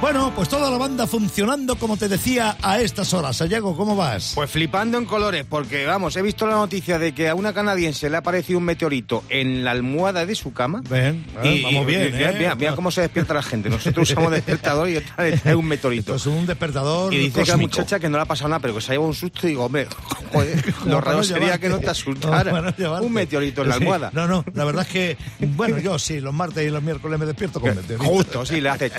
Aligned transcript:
Bueno, 0.00 0.32
pues 0.34 0.48
toda 0.48 0.70
la 0.70 0.78
banda 0.78 1.08
funcionando, 1.08 1.74
como 1.76 1.96
te 1.96 2.08
decía, 2.08 2.56
a 2.62 2.80
estas 2.80 3.12
horas. 3.14 3.36
Sayago, 3.38 3.76
¿cómo 3.76 3.96
vas? 3.96 4.30
Pues 4.36 4.48
flipando 4.48 4.96
en 4.96 5.04
colores, 5.04 5.44
porque 5.48 5.86
vamos, 5.86 6.14
he 6.16 6.22
visto 6.22 6.46
la 6.46 6.54
noticia 6.54 7.00
de 7.00 7.12
que 7.12 7.28
a 7.28 7.34
una 7.34 7.52
canadiense 7.52 8.08
le 8.08 8.14
ha 8.14 8.20
aparecido 8.20 8.60
un 8.60 8.64
meteorito 8.64 9.24
en 9.28 9.64
la 9.64 9.72
almohada 9.72 10.24
de 10.24 10.36
su 10.36 10.52
cama. 10.52 10.82
Ven, 10.88 11.26
eh, 11.42 11.62
vamos 11.64 11.84
bien, 11.84 12.12
mira, 12.14 12.30
¿eh? 12.30 12.34
mira, 12.38 12.54
mira 12.54 12.76
cómo 12.76 12.92
se 12.92 13.00
despierta 13.00 13.34
la 13.34 13.42
gente. 13.42 13.68
Nosotros 13.70 14.08
usamos 14.12 14.30
despertador 14.30 14.88
y 14.88 14.96
esta 14.98 15.20
vez 15.20 15.44
es 15.44 15.54
un 15.56 15.66
meteorito. 15.66 16.14
Es 16.14 16.26
un 16.26 16.46
despertador 16.46 17.12
Y 17.12 17.18
dice 17.18 17.42
que 17.42 17.50
la 17.50 17.56
muchacha 17.56 17.98
que 17.98 18.08
no 18.08 18.18
le 18.18 18.22
ha 18.22 18.26
pasado 18.26 18.50
nada, 18.50 18.60
pero 18.60 18.76
que 18.76 18.80
se 18.80 18.92
ha 18.92 18.94
llevado 18.94 19.08
un 19.08 19.16
susto 19.16 19.48
y 19.48 19.50
digo, 19.50 19.64
hombre, 19.64 19.88
joder, 20.32 20.74
lo 20.86 21.00
raro 21.00 21.24
sería 21.24 21.58
que 21.58 21.68
no 21.68 21.80
te 21.80 21.90
asustara. 21.90 22.72
No 22.78 23.02
un 23.02 23.12
meteorito 23.12 23.62
en 23.62 23.68
la 23.68 23.74
Sí. 23.74 23.80
almohada. 23.82 24.10
No, 24.14 24.28
no, 24.28 24.44
la 24.54 24.64
verdad 24.64 24.86
es 24.86 24.92
que, 24.92 25.16
bueno, 25.56 25.78
yo 25.78 25.98
sí, 25.98 26.20
los 26.20 26.32
martes 26.32 26.64
y 26.64 26.70
los 26.70 26.84
miércoles 26.84 27.18
me 27.18 27.26
despierto 27.26 27.60
con 27.60 27.74
meteoritos. 27.74 28.06
Justo, 28.06 28.46
sí, 28.46 28.60
le 28.60 28.68
hace. 28.68 28.92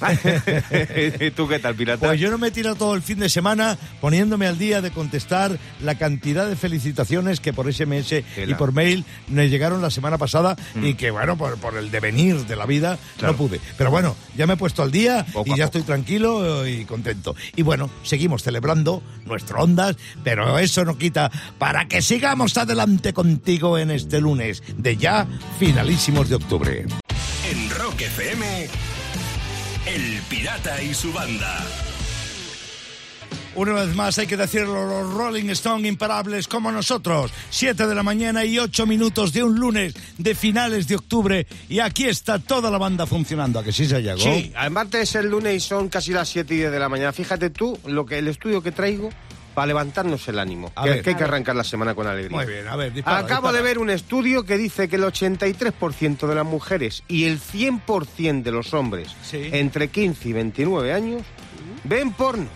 ¿Y 1.20 1.30
¿Tú 1.30 1.48
qué 1.48 1.58
tal, 1.58 1.74
pirata? 1.74 2.06
Pues 2.06 2.20
yo 2.20 2.30
no 2.30 2.38
me 2.38 2.48
he 2.48 2.50
tirado 2.50 2.76
todo 2.76 2.94
el 2.94 3.02
fin 3.02 3.18
de 3.18 3.28
semana 3.28 3.76
poniéndome 4.00 4.46
al 4.46 4.58
día 4.58 4.80
de 4.80 4.90
contestar 4.90 5.58
la 5.82 5.94
cantidad 5.96 6.48
de 6.48 6.56
felicitaciones 6.56 7.40
que 7.40 7.52
por 7.52 7.72
SMS 7.72 8.12
y 8.46 8.54
por 8.54 8.72
mail 8.72 9.04
me 9.28 9.48
llegaron 9.48 9.82
la 9.82 9.90
semana 9.90 10.18
pasada 10.18 10.56
y 10.80 10.94
que, 10.94 11.10
bueno, 11.10 11.36
por, 11.36 11.56
por 11.58 11.76
el 11.76 11.90
devenir 11.90 12.46
de 12.46 12.56
la 12.56 12.66
vida 12.66 12.98
Claro. 13.18 13.32
no 13.32 13.38
pude. 13.38 13.60
Pero 13.78 13.90
bueno, 13.90 14.16
ya 14.36 14.46
me 14.46 14.54
he 14.54 14.56
puesto 14.56 14.82
al 14.82 14.90
día 14.90 15.24
Poco 15.32 15.46
y 15.46 15.50
ya 15.58 15.66
poco. 15.66 15.78
estoy 15.78 15.82
tranquilo 15.82 16.66
y 16.66 16.84
contento. 16.84 17.34
Y 17.56 17.62
bueno, 17.62 17.90
seguimos 18.02 18.42
celebrando 18.42 19.02
nuestro 19.26 19.62
Ondas, 19.62 19.96
pero 20.22 20.58
eso 20.58 20.84
no 20.84 20.98
quita 20.98 21.30
para 21.58 21.86
que 21.88 22.02
sigamos 22.02 22.56
adelante 22.56 23.12
contigo 23.12 23.78
en 23.78 23.90
este 23.90 24.20
lunes 24.20 24.62
de 24.76 24.96
ya 24.96 25.26
finalísimos 25.58 26.28
de 26.28 26.34
octubre. 26.36 26.86
En 27.50 27.70
Rock 27.70 28.00
FM, 28.02 28.68
El 29.86 30.22
Pirata 30.30 30.82
y 30.82 30.94
su 30.94 31.12
banda. 31.12 31.62
Una 33.54 33.74
vez 33.74 33.94
más 33.94 34.18
hay 34.18 34.26
que 34.26 34.36
decirlo, 34.36 34.86
los 34.86 35.12
Rolling 35.14 35.50
Stone 35.50 35.86
imparables 35.86 36.48
como 36.48 36.72
nosotros. 36.72 37.30
Siete 37.50 37.86
de 37.86 37.94
la 37.94 38.02
mañana 38.02 38.44
y 38.44 38.58
ocho 38.58 38.86
minutos 38.86 39.32
de 39.32 39.44
un 39.44 39.56
lunes 39.56 39.94
de 40.16 40.34
finales 40.34 40.88
de 40.88 40.96
octubre 40.96 41.46
y 41.68 41.80
aquí 41.80 42.04
está 42.04 42.38
toda 42.38 42.70
la 42.70 42.78
banda 42.78 43.06
funcionando. 43.06 43.58
¿A 43.58 43.64
que 43.64 43.72
sí 43.72 43.86
se 43.86 44.00
llegó? 44.02 44.18
Sí, 44.18 44.52
además 44.56 44.88
es 44.94 45.14
el 45.16 45.28
lunes 45.28 45.54
y 45.54 45.60
son 45.60 45.90
casi 45.90 46.12
las 46.12 46.30
7 46.30 46.52
y 46.52 46.56
10 46.58 46.72
de 46.72 46.78
la 46.78 46.88
mañana. 46.88 47.12
Fíjate 47.12 47.50
tú 47.50 47.78
lo 47.86 48.06
que 48.06 48.18
el 48.18 48.28
estudio 48.28 48.62
que 48.62 48.72
traigo 48.72 49.10
para 49.54 49.66
levantarnos 49.66 50.26
el 50.28 50.38
ánimo. 50.38 50.72
A 50.74 50.84
que, 50.84 50.90
ver. 50.90 51.02
que 51.02 51.10
hay 51.10 51.16
que 51.16 51.24
arrancar 51.24 51.54
la 51.56 51.64
semana 51.64 51.94
con 51.94 52.06
alegría. 52.06 52.36
Muy 52.36 52.46
bien, 52.46 52.66
a 52.68 52.76
ver, 52.76 52.92
dispara, 52.92 53.18
Acabo 53.18 53.48
dispara. 53.48 53.56
de 53.58 53.62
ver 53.62 53.78
un 53.78 53.90
estudio 53.90 54.44
que 54.44 54.56
dice 54.58 54.88
que 54.88 54.96
el 54.96 55.04
83% 55.04 56.26
de 56.26 56.34
las 56.34 56.44
mujeres 56.44 57.02
y 57.08 57.24
el 57.24 57.40
100% 57.40 58.42
de 58.42 58.50
los 58.52 58.74
hombres 58.74 59.14
Sí. 59.22 59.48
entre 59.52 59.88
15 59.88 60.28
y 60.28 60.32
29 60.32 60.92
años 60.92 61.22
ven 61.84 62.12
porno. 62.12 62.48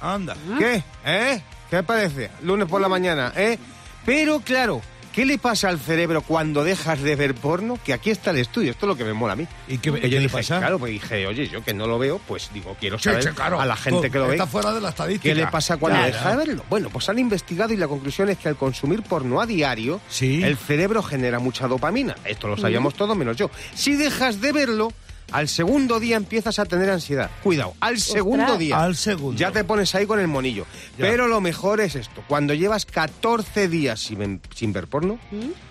Anda. 0.00 0.36
¿Qué? 0.58 0.82
¿Eh? 1.04 1.42
¿Qué 1.70 1.82
parece? 1.82 2.30
Lunes 2.42 2.68
por 2.68 2.80
la 2.80 2.88
mañana, 2.88 3.32
¿eh? 3.36 3.58
Pero 4.04 4.40
claro, 4.40 4.80
¿qué 5.16 5.24
le 5.26 5.38
pasa 5.38 5.68
al 5.70 5.80
cerebro 5.80 6.20
cuando 6.22 6.62
dejas 6.62 7.00
de 7.02 7.16
ver 7.16 7.34
porno? 7.34 7.76
Que 7.82 7.92
aquí 7.92 8.10
está 8.10 8.30
el 8.30 8.36
estudio, 8.38 8.70
esto 8.70 8.86
es 8.86 8.88
lo 8.88 8.96
que 8.96 9.04
me 9.04 9.14
mola 9.14 9.32
a 9.32 9.36
mí. 9.36 9.48
¿Y 9.66 9.78
qué- 9.78 9.90
le 9.90 10.08
dije, 10.08 10.28
pasa? 10.28 10.58
Claro, 10.58 10.78
pues 10.78 10.92
dije, 10.92 11.26
oye, 11.26 11.48
yo 11.48 11.64
que 11.64 11.72
no 11.74 11.86
lo 11.86 11.98
veo, 11.98 12.20
pues 12.28 12.50
digo, 12.52 12.76
quiero 12.78 12.98
saber 12.98 13.34
claro. 13.34 13.58
a 13.60 13.64
la 13.66 13.74
gente 13.76 14.10
que 14.10 14.18
lo 14.18 14.26
ve. 14.28 14.34
Está 14.34 14.46
fuera 14.46 14.72
de 14.72 14.80
la 14.80 14.90
estadística. 14.90 15.22
¿Qué 15.28 15.34
le 15.34 15.46
pasa 15.48 15.78
cuando 15.78 15.98
Claro. 15.98 16.12
deja 16.12 16.30
de 16.30 16.36
verlo? 16.36 16.64
Bueno, 16.68 16.90
pues 16.90 17.08
han 17.08 17.18
investigado 17.18 17.72
y 17.72 17.76
la 17.78 17.88
conclusión 17.88 18.28
es 18.28 18.38
que 18.38 18.48
al 18.48 18.56
consumir 18.56 19.02
porno 19.02 19.40
a 19.40 19.46
diario, 19.46 20.00
Sí. 20.10 20.42
el 20.44 20.56
cerebro 20.58 21.02
genera 21.02 21.38
mucha 21.38 21.66
dopamina. 21.66 22.14
Esto 22.24 22.46
lo 22.46 22.56
sabíamos 22.58 22.94
todos 22.94 23.16
menos 23.16 23.36
yo. 23.36 23.50
Si 23.74 23.96
dejas 23.96 24.40
de 24.42 24.52
verlo, 24.52 24.92
al 25.32 25.48
segundo 25.48 26.00
día 26.00 26.16
empiezas 26.16 26.58
a 26.58 26.64
tener 26.64 26.90
ansiedad. 26.90 27.30
Cuidado, 27.42 27.74
al 27.80 27.98
segundo 27.98 28.56
día. 28.56 28.82
Al 28.82 28.96
segundo. 28.96 29.38
Ya 29.38 29.50
te 29.52 29.64
pones 29.64 29.94
ahí 29.94 30.06
con 30.06 30.20
el 30.20 30.28
monillo. 30.28 30.66
Ya. 30.98 31.06
Pero 31.06 31.28
lo 31.28 31.40
mejor 31.40 31.80
es 31.80 31.94
esto. 31.94 32.22
Cuando 32.28 32.54
llevas 32.54 32.86
14 32.86 33.68
días 33.68 34.00
sin, 34.00 34.40
sin 34.54 34.72
ver 34.72 34.86
porno, 34.86 35.18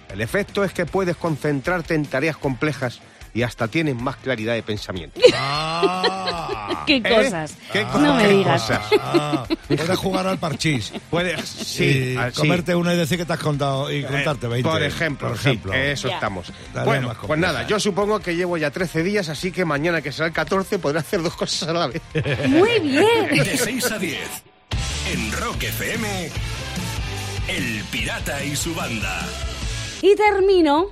el 0.10 0.22
efecto 0.22 0.64
es 0.64 0.74
que 0.74 0.86
puedes 0.86 1.16
concentrarte 1.16 1.96
en 1.96 2.06
tareas 2.06 2.38
complejas 2.38 3.00
y 3.36 3.44
hasta 3.44 3.68
tienes 3.68 3.96
más 3.96 4.16
claridad 4.16 4.56
de 4.56 4.64
pensamiento. 4.64 5.20
Ah. 5.38 6.84
¿Qué 6.88 6.98
¿Eh? 6.98 7.04
cosas? 7.04 7.56
¿Qué 7.72 7.84
no 7.84 7.92
cosas? 7.92 8.16
me 8.16 8.24
¿Qué 8.24 8.30
digas. 8.30 8.62
cosas? 8.62 8.82
Ah, 9.00 9.46
puedes 9.68 9.98
jugar 9.98 10.28
al 10.28 10.38
parchís. 10.40 10.94
Puedes, 11.10 11.48
sí, 11.48 12.16
ah, 12.18 12.30
sí. 12.32 12.40
comerte 12.40 12.74
una 12.76 12.94
y 12.94 12.98
decir 12.98 13.18
que 13.18 13.26
te 13.26 13.34
has 13.34 13.40
contado 13.40 13.92
y 13.92 13.98
Eh, 14.04 14.06
contarte 14.08 14.48
20. 14.48 14.70
Por 14.70 14.82
ejemplo, 14.84 15.28
por 15.30 15.38
sí, 15.38 15.50
ejemplo. 15.50 15.74
eso 15.74 16.08
estamos. 16.08 16.52
Bueno, 16.86 17.14
pues 17.28 17.40
nada, 17.40 17.68
yo 17.68 17.80
supongo 17.80 18.20
que 18.20 18.36
llevo 18.36 18.58
ya 18.58 18.72
13 18.72 19.04
días, 19.04 19.30
así 19.30 19.52
que 19.52 19.66
mañana 19.66 20.02
que 20.02 20.12
será 20.12 20.28
el 20.28 20.34
14 20.34 20.80
podré 20.80 21.00
hacer 21.00 21.22
dos 21.22 21.36
cosas 21.36 21.70
a 21.70 21.74
la 21.74 21.88
vez. 21.88 22.02
Muy 22.48 22.80
bien. 22.80 23.28
De 23.44 23.58
6 23.58 23.92
a 23.92 24.00
10. 24.00 24.20
En 25.14 25.32
Rock 25.34 25.64
FM, 25.64 26.30
El 27.50 27.84
Pirata 27.92 28.44
y 28.44 28.56
su 28.56 28.74
banda. 28.74 29.22
Y 30.02 30.16
termino 30.16 30.88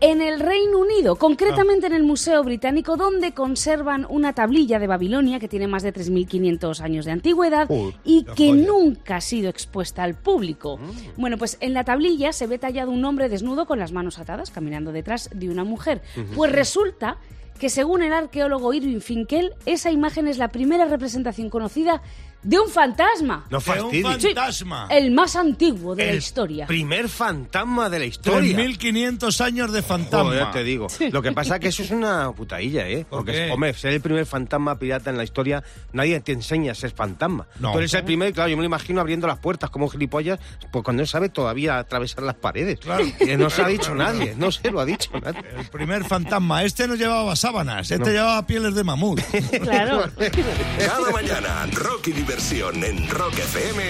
en 0.00 0.22
el 0.22 0.40
Reino 0.40 0.78
Unido, 0.78 1.16
concretamente 1.16 1.86
en 1.86 1.92
el 1.92 2.02
Museo 2.02 2.42
Británico, 2.42 2.96
donde 2.96 3.32
conservan 3.32 4.06
una 4.08 4.32
tablilla 4.32 4.78
de 4.78 4.86
Babilonia 4.86 5.38
que 5.38 5.48
tiene 5.48 5.66
más 5.66 5.82
de 5.82 5.92
3.500 5.92 6.80
años 6.80 7.04
de 7.04 7.12
antigüedad 7.12 7.66
Uy, 7.68 7.94
y 8.04 8.24
que 8.24 8.50
joya. 8.50 8.66
nunca 8.66 9.16
ha 9.16 9.20
sido 9.20 9.50
expuesta 9.50 10.02
al 10.02 10.14
público. 10.14 10.78
Bueno, 11.16 11.36
pues 11.36 11.58
en 11.60 11.74
la 11.74 11.84
tablilla 11.84 12.32
se 12.32 12.46
ve 12.46 12.58
tallado 12.58 12.90
un 12.90 13.04
hombre 13.04 13.28
desnudo 13.28 13.66
con 13.66 13.78
las 13.78 13.92
manos 13.92 14.18
atadas, 14.18 14.50
caminando 14.50 14.92
detrás 14.92 15.28
de 15.34 15.50
una 15.50 15.64
mujer. 15.64 16.02
Pues 16.34 16.50
resulta 16.50 17.18
que 17.58 17.68
según 17.68 18.02
el 18.02 18.14
arqueólogo 18.14 18.72
Irving 18.72 19.00
Finkel, 19.00 19.52
esa 19.66 19.90
imagen 19.90 20.26
es 20.26 20.38
la 20.38 20.48
primera 20.48 20.86
representación 20.86 21.50
conocida 21.50 22.00
de 22.42 22.58
un 22.58 22.68
fantasma. 22.70 23.44
No 23.50 23.58
De 23.60 24.04
un 24.04 24.20
fantasma. 24.20 24.86
El 24.90 25.10
más 25.10 25.36
antiguo 25.36 25.94
de 25.94 26.06
la 26.06 26.14
historia. 26.14 26.66
Primer 26.66 27.08
fantasma 27.08 27.90
de 27.90 27.98
la 27.98 28.04
historia. 28.06 28.56
3.500 28.56 29.40
años 29.40 29.72
de 29.72 29.82
fantasma. 29.82 30.30
Joder, 30.30 30.50
te 30.50 30.64
digo. 30.64 30.86
Lo 31.10 31.22
que 31.22 31.32
pasa 31.32 31.56
es 31.56 31.60
que 31.60 31.68
eso 31.68 31.82
es 31.82 31.90
una 31.90 32.32
putadilla, 32.32 32.88
¿eh? 32.88 33.04
¿Por 33.08 33.20
Porque, 33.20 33.32
qué? 33.32 33.50
hombre, 33.50 33.74
ser 33.74 33.92
el 33.92 34.00
primer 34.00 34.26
fantasma 34.26 34.78
pirata 34.78 35.10
en 35.10 35.16
la 35.16 35.24
historia, 35.24 35.62
nadie 35.92 36.20
te 36.20 36.32
enseña 36.32 36.72
a 36.72 36.74
ser 36.74 36.92
fantasma. 36.92 37.46
No. 37.58 37.72
Tú 37.72 37.78
eres 37.78 37.92
el 37.94 38.04
primero, 38.04 38.30
y 38.30 38.32
claro, 38.32 38.48
yo 38.48 38.56
me 38.56 38.62
lo 38.62 38.66
imagino 38.66 39.00
abriendo 39.00 39.26
las 39.26 39.38
puertas 39.38 39.70
como 39.70 39.86
un 39.86 39.90
gilipollas, 39.90 40.38
pues 40.72 40.84
cuando 40.84 41.02
no 41.02 41.06
sabe 41.06 41.28
todavía 41.28 41.78
atravesar 41.78 42.24
las 42.24 42.36
paredes. 42.36 42.78
Claro. 42.80 43.04
Que 43.20 43.36
no 43.36 43.50
se 43.50 43.62
ha 43.62 43.68
dicho 43.68 43.94
nadie, 43.94 44.34
no 44.36 44.50
se 44.50 44.70
lo 44.70 44.80
ha 44.80 44.84
dicho 44.84 45.10
nadie. 45.22 45.42
El 45.56 45.66
primer 45.68 46.04
fantasma. 46.04 46.64
Este 46.64 46.88
no 46.88 46.94
llevaba 46.94 47.36
sábanas, 47.36 47.90
este 47.90 48.10
llevaba 48.12 48.44
pieles 48.46 48.74
de 48.74 48.82
mamut. 48.82 49.20
Claro. 49.62 50.04
Cada 50.78 51.10
mañana, 51.12 51.66
rock 51.72 52.08
y 52.08 52.12
diversión 52.30 52.84
en 52.84 53.08
Rock 53.10 53.36
FM 53.40 53.82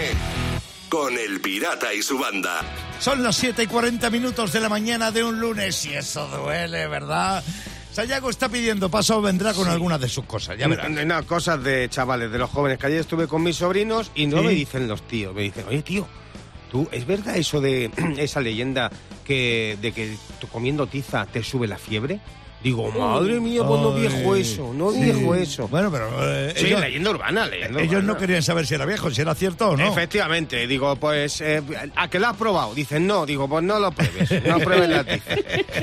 con 0.89 1.13
El 1.19 1.43
Pirata 1.43 1.93
y 1.93 2.01
su 2.01 2.19
banda. 2.19 2.63
Son 2.99 3.23
las 3.23 3.37
7 3.37 3.65
y 3.65 3.67
40 3.67 4.09
minutos 4.09 4.51
de 4.55 4.61
la 4.61 4.71
mañana 4.71 5.11
de 5.11 5.23
un 5.23 5.39
lunes 5.39 5.85
y 5.85 5.93
eso 5.93 6.27
duele, 6.27 6.87
¿verdad? 6.87 7.45
Sayago 7.93 8.31
está 8.31 8.49
pidiendo 8.49 8.91
paso, 8.91 9.21
vendrá 9.21 9.53
con 9.53 9.69
algunas 9.69 10.01
de 10.01 10.09
sus 10.09 10.25
cosas, 10.25 10.57
ya 10.57 10.69
verás. 10.69 10.89
No, 10.89 11.05
no, 11.05 11.27
cosas 11.27 11.63
de 11.63 11.91
chavales, 11.91 12.33
de 12.33 12.39
los 12.39 12.49
jóvenes, 12.49 12.79
que 12.79 12.87
ayer 12.87 13.01
estuve 13.01 13.29
con 13.29 13.43
mis 13.43 13.57
sobrinos 13.57 14.11
y 14.15 14.27
no 14.27 14.39
Sí. 14.39 14.47
me 14.47 14.53
dicen 14.55 14.89
los 14.89 15.07
tíos, 15.07 15.35
me 15.35 15.43
dicen, 15.43 15.67
oye 15.69 15.83
tío, 15.83 16.09
¿tú, 16.71 16.89
¿es 16.93 17.07
verdad 17.07 17.37
eso 17.37 17.61
de 17.61 17.91
esa 18.17 18.41
leyenda 18.41 18.91
que, 19.23 19.77
de 19.83 19.93
que 19.93 20.17
comiendo 20.51 20.87
tiza 20.87 21.27
te 21.27 21.43
sube 21.43 21.69
la 21.69 21.77
fiebre? 21.77 22.21
Digo, 22.63 22.91
madre 22.93 23.41
mía, 23.41 23.63
pues 23.67 23.81
no 23.81 23.95
viejo 23.95 24.35
eso, 24.37 24.73
no 24.75 24.93
sí. 24.93 25.01
viejo 25.01 25.35
eso. 25.35 25.67
Bueno, 25.69 25.91
pero 25.91 26.11
eh, 26.21 26.53
sí, 26.55 26.67
ellos, 26.67 26.81
leyenda 26.81 27.11
urbana, 27.11 27.47
leyenda 27.47 27.81
ellos 27.81 28.05
no 28.05 28.19
querían 28.19 28.43
saber 28.43 28.67
si 28.67 28.75
era 28.75 28.85
viejo, 28.85 29.11
si 29.11 29.23
era 29.23 29.35
cierto 29.35 29.71
o 29.71 29.77
no. 29.79 29.87
Efectivamente, 29.89 30.67
digo, 30.67 30.95
pues, 30.97 31.41
eh, 31.41 31.63
¿a 31.97 32.09
que 32.09 32.19
lo 32.21 32.29
has 32.29 32.37
probado? 32.37 32.75
Dicen, 32.75 33.07
no, 33.07 33.25
digo, 33.25 33.49
pues 33.49 33.65
no 33.65 33.79
lo 33.79 33.91
pruebes, 33.93 34.31
no 34.47 34.59
pruebes 34.59 34.91
la 34.91 35.05
tiza. 35.05 35.37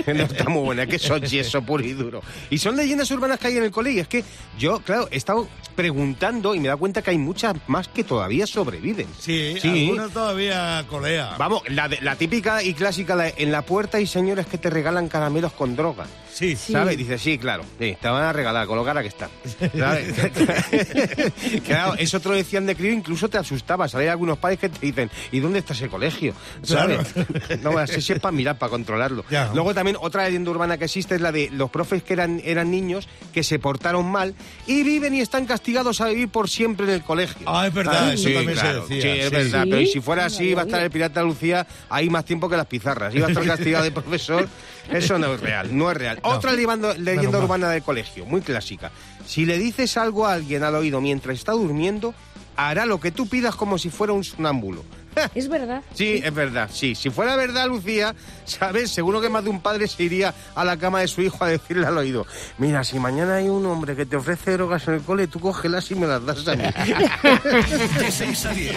No 0.13 0.23
está 0.23 0.45
muy 0.49 0.63
buena, 0.63 0.85
que 0.85 0.99
son 0.99 1.21
yeso 1.21 1.61
puro 1.63 1.83
y 1.83 1.93
duro. 1.93 2.21
Y 2.49 2.57
son 2.59 2.75
leyendas 2.77 3.09
urbanas 3.11 3.39
que 3.39 3.47
hay 3.47 3.57
en 3.57 3.63
el 3.63 3.71
colegio. 3.71 4.01
Es 4.03 4.07
que 4.07 4.23
yo, 4.57 4.79
claro, 4.79 5.07
he 5.11 5.17
estado 5.17 5.47
preguntando 5.75 6.53
y 6.55 6.59
me 6.59 6.65
he 6.65 6.67
dado 6.67 6.79
cuenta 6.79 7.01
que 7.01 7.11
hay 7.11 7.17
muchas 7.17 7.55
más 7.67 7.87
que 7.87 8.03
todavía 8.03 8.45
sobreviven. 8.47 9.07
Sí, 9.19 9.55
Sí. 9.61 9.85
algunos 9.89 10.11
todavía 10.11 10.85
colea. 10.89 11.35
Vamos, 11.37 11.61
la, 11.69 11.87
de- 11.87 11.99
la 12.01 12.15
típica 12.15 12.61
y 12.63 12.73
clásica, 12.73 13.15
la- 13.15 13.29
en 13.29 13.51
la 13.51 13.61
puerta 13.63 13.97
hay 13.97 14.07
señores 14.07 14.45
que 14.47 14.57
te 14.57 14.69
regalan 14.69 15.07
caramelos 15.07 15.53
con 15.53 15.75
droga. 15.75 16.05
Sí. 16.31 16.55
Sí. 16.67 16.73
¿Sabes? 16.73 16.97
Dice, 16.97 17.17
sí, 17.17 17.37
claro, 17.37 17.63
sí, 17.79 17.97
te 17.99 18.07
van 18.09 18.23
a 18.23 18.33
regalar, 18.33 18.67
con 18.67 18.75
lo 18.75 18.83
cara 18.83 19.01
que 19.01 19.07
está. 19.07 19.29
¿Sabes? 19.77 20.13
claro, 21.65 21.95
eso 21.95 22.19
te 22.19 22.29
lo 22.29 22.35
decían 22.35 22.65
de 22.65 22.75
crío, 22.75 22.91
incluso 22.91 23.29
te 23.29 23.37
asustabas. 23.37 23.95
Hay 23.95 24.07
algunos 24.07 24.37
padres 24.37 24.59
que 24.59 24.67
te 24.67 24.85
dicen, 24.85 25.09
¿y 25.31 25.39
dónde 25.39 25.59
está 25.59 25.71
ese 25.73 25.87
colegio? 25.87 26.33
¿Sabes? 26.61 26.99
No, 27.61 27.71
bueno, 27.71 27.87
si 27.87 28.13
es 28.13 28.19
para 28.19 28.31
mirar, 28.31 28.57
para 28.57 28.69
controlarlo. 28.69 29.23
Ya. 29.29 29.49
Luego 29.53 29.73
también 29.73 29.97
otra 29.99 30.25
leyenda 30.25 30.51
urbana 30.51 30.77
que 30.77 30.85
existe 30.85 31.15
es 31.15 31.21
la 31.21 31.31
de 31.31 31.49
los 31.51 31.69
profes 31.69 32.03
que 32.03 32.13
eran, 32.13 32.41
eran 32.43 32.69
niños 32.69 33.07
que 33.33 33.43
se 33.43 33.57
portaron 33.59 34.05
mal 34.11 34.35
y 34.65 34.83
viven 34.83 35.13
y 35.13 35.21
están 35.21 35.45
castigados 35.45 36.01
a 36.01 36.07
vivir 36.07 36.29
por 36.29 36.49
siempre 36.49 36.85
en 36.85 36.93
el 36.93 37.03
colegio. 37.03 37.47
Ah, 37.47 37.67
es 37.67 37.73
verdad, 37.73 38.13
eso 38.13 38.27
sí, 38.27 38.33
también 38.33 38.57
se 38.57 38.61
claro, 38.61 38.87
decía, 38.87 39.01
Sí, 39.01 39.19
es 39.19 39.31
verdad. 39.31 39.65
Pero 39.69 39.85
si 39.87 40.01
fuera 40.01 40.23
No 40.23 40.27
así, 40.27 40.43
iba 40.45 40.61
a 40.61 40.65
estar 40.65 40.81
el 40.81 40.91
pirata 40.91 41.23
Lucía 41.23 41.65
ahí 41.89 42.09
más 42.09 42.25
tiempo 42.25 42.49
que 42.49 42.57
las 42.57 42.65
pizarras. 42.65 43.15
Iba 43.15 43.27
a 43.27 43.29
estar 43.29 43.45
castigado 43.47 43.83
de 43.83 43.91
profesor. 43.91 44.47
Eso 44.91 45.17
no 45.17 45.33
es 45.33 45.41
real, 45.41 45.75
no 45.75 45.91
es 45.91 45.97
real. 45.97 46.19
Otra 46.23 46.53
leyenda, 46.57 46.93
leyenda 46.95 47.39
urbana 47.39 47.69
del 47.69 47.83
colegio, 47.83 48.25
muy 48.25 48.41
clásica. 48.41 48.91
Si 49.25 49.45
le 49.45 49.57
dices 49.57 49.97
algo 49.97 50.25
a 50.25 50.33
alguien 50.33 50.63
al 50.63 50.75
oído 50.75 50.99
mientras 50.99 51.37
está 51.37 51.53
durmiendo, 51.53 52.13
hará 52.55 52.85
lo 52.85 52.99
que 52.99 53.11
tú 53.11 53.27
pidas 53.27 53.55
como 53.55 53.77
si 53.77 53.89
fuera 53.89 54.13
un 54.13 54.23
sonámbulo. 54.23 54.83
Es 55.35 55.49
verdad. 55.49 55.81
Sí, 55.93 56.21
es 56.23 56.33
verdad, 56.33 56.69
sí. 56.71 56.93
Si 56.93 57.09
fuera 57.09 57.35
verdad, 57.35 57.67
Lucía, 57.67 58.13
¿sabes? 58.45 58.91
Seguro 58.91 59.21
que 59.21 59.29
más 59.29 59.43
de 59.43 59.49
un 59.49 59.61
padre 59.61 59.87
se 59.87 60.03
iría 60.03 60.33
a 60.55 60.63
la 60.63 60.77
cama 60.77 61.01
de 61.01 61.07
su 61.07 61.21
hijo 61.21 61.43
a 61.43 61.47
decirle 61.47 61.87
al 61.87 61.97
oído, 61.97 62.25
mira, 62.57 62.83
si 62.83 62.99
mañana 62.99 63.35
hay 63.35 63.47
un 63.49 63.65
hombre 63.65 63.95
que 63.95 64.05
te 64.05 64.15
ofrece 64.15 64.51
drogas 64.51 64.87
en 64.87 64.95
el 64.95 65.01
cole, 65.01 65.27
tú 65.27 65.39
cógelas 65.39 65.89
y 65.91 65.95
me 65.95 66.07
las 66.07 66.25
das 66.25 66.47
a 66.47 66.55
mí. 66.55 66.63
De 67.99 68.11
6 68.11 68.45
a 68.45 68.53
10 68.53 68.75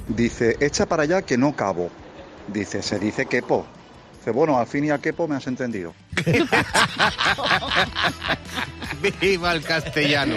Dice, 0.07 0.57
echa 0.59 0.85
para 0.85 1.03
allá 1.03 1.21
que 1.23 1.37
no 1.37 1.55
cabo. 1.55 1.89
Dice, 2.47 2.81
se 2.81 2.99
dice 2.99 3.25
quepo. 3.25 3.65
Dice, 4.17 4.31
bueno, 4.31 4.57
al 4.57 4.67
fin 4.67 4.85
y 4.85 4.89
al 4.89 4.99
quepo 4.99 5.27
me 5.27 5.35
has 5.35 5.47
entendido. 5.47 5.93
Viva 9.21 9.53
el 9.53 9.63
castellano. 9.63 10.35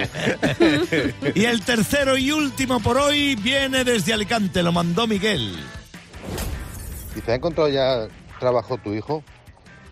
Y 1.35 1.45
el 1.45 1.63
tercero 1.63 2.17
y 2.17 2.33
último 2.33 2.81
por 2.81 2.99
hoy 2.99 3.37
viene 3.37 3.85
desde 3.85 4.13
Alicante, 4.13 4.63
lo 4.63 4.73
mandó 4.73 5.07
Miguel. 5.07 5.57
Dice, 7.15 7.33
¿ha 7.33 7.35
encontrado 7.37 7.69
ya 7.69 8.09
trabajo 8.39 8.79
tu 8.79 8.95
hijo? 8.95 9.23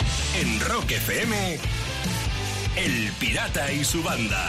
En 0.40 0.60
Rock 0.60 0.92
FM. 0.92 1.58
El 2.76 3.10
Pirata 3.18 3.72
y 3.72 3.84
su 3.84 4.00
banda. 4.02 4.48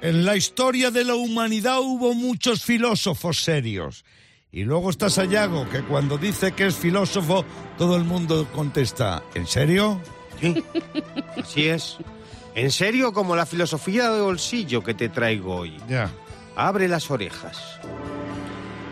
En 0.00 0.24
la 0.26 0.36
historia 0.36 0.90
de 0.90 1.04
la 1.04 1.14
humanidad 1.14 1.78
hubo 1.80 2.12
muchos 2.12 2.62
filósofos 2.62 3.42
serios. 3.42 4.04
Y 4.52 4.64
luego 4.64 4.90
está 4.90 5.08
Sayago, 5.10 5.68
que 5.70 5.82
cuando 5.82 6.18
dice 6.18 6.52
que 6.52 6.66
es 6.66 6.76
filósofo, 6.76 7.44
todo 7.78 7.96
el 7.96 8.04
mundo 8.04 8.46
contesta, 8.52 9.22
¿en 9.34 9.46
serio? 9.46 10.00
Sí, 10.40 10.62
así 11.36 11.68
es. 11.68 11.96
En 12.54 12.70
serio, 12.70 13.12
como 13.12 13.34
la 13.36 13.46
filosofía 13.46 14.10
de 14.10 14.20
bolsillo 14.20 14.82
que 14.82 14.94
te 14.94 15.08
traigo 15.08 15.56
hoy. 15.56 15.76
Ya. 15.88 16.10
Abre 16.56 16.86
las 16.88 17.10
orejas. 17.10 17.80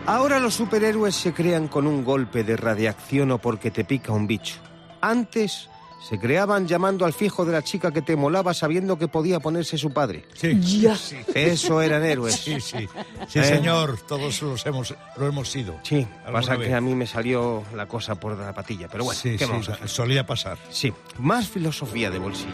Ahora 0.05 0.39
los 0.39 0.55
superhéroes 0.55 1.15
se 1.15 1.33
crean 1.33 1.69
con 1.69 1.87
un 1.87 2.03
golpe 2.03 2.43
de 2.43 2.57
radiación 2.57 3.31
o 3.31 3.37
porque 3.37 3.71
te 3.71 3.85
pica 3.85 4.11
un 4.11 4.27
bicho. 4.27 4.55
Antes 4.99 5.69
se 6.09 6.19
creaban 6.19 6.67
llamando 6.67 7.05
al 7.05 7.13
fijo 7.13 7.45
de 7.45 7.53
la 7.53 7.61
chica 7.61 7.93
que 7.93 8.01
te 8.01 8.17
molaba 8.17 8.53
sabiendo 8.53 8.97
que 8.99 9.07
podía 9.07 9.39
ponerse 9.39 9.77
su 9.77 9.93
padre. 9.93 10.25
Sí. 10.33 10.59
Ya. 10.81 10.97
Eso 11.33 11.81
eran 11.81 12.03
héroes. 12.03 12.35
Sí, 12.35 12.59
sí. 12.59 12.85
Sí, 13.29 13.39
Eh. 13.39 13.43
señor, 13.45 13.97
todos 14.05 14.41
los 14.41 14.65
hemos, 14.65 14.93
lo 15.15 15.25
hemos 15.25 15.49
sido. 15.49 15.79
Sí, 15.83 16.05
pasa 16.29 16.57
vez. 16.57 16.67
que 16.67 16.73
a 16.75 16.81
mí 16.81 16.93
me 16.95 17.07
salió 17.07 17.63
la 17.73 17.85
cosa 17.85 18.15
por 18.15 18.37
la 18.37 18.51
patilla, 18.53 18.89
pero 18.89 19.05
bueno, 19.05 19.17
sí, 19.17 19.37
¿qué 19.37 19.45
sí, 19.45 19.49
vamos 19.49 19.69
a 19.69 19.73
hacer? 19.75 19.87
solía 19.87 20.25
pasar. 20.25 20.57
Sí, 20.69 20.93
más 21.19 21.47
filosofía 21.47 22.11
de 22.11 22.19
bolsillo. 22.19 22.51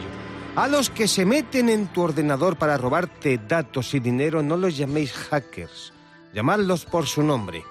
A 0.60 0.68
los 0.68 0.90
que 0.90 1.08
se 1.08 1.24
meten 1.24 1.70
en 1.70 1.86
tu 1.86 2.02
ordenador 2.02 2.56
para 2.56 2.76
robarte 2.76 3.40
datos 3.48 3.94
y 3.94 3.98
dinero 3.98 4.42
no 4.42 4.58
los 4.58 4.76
llaméis 4.76 5.10
hackers. 5.10 5.94
Llamadlos 6.34 6.84
por 6.84 7.06
su 7.06 7.22
nombre. 7.22 7.64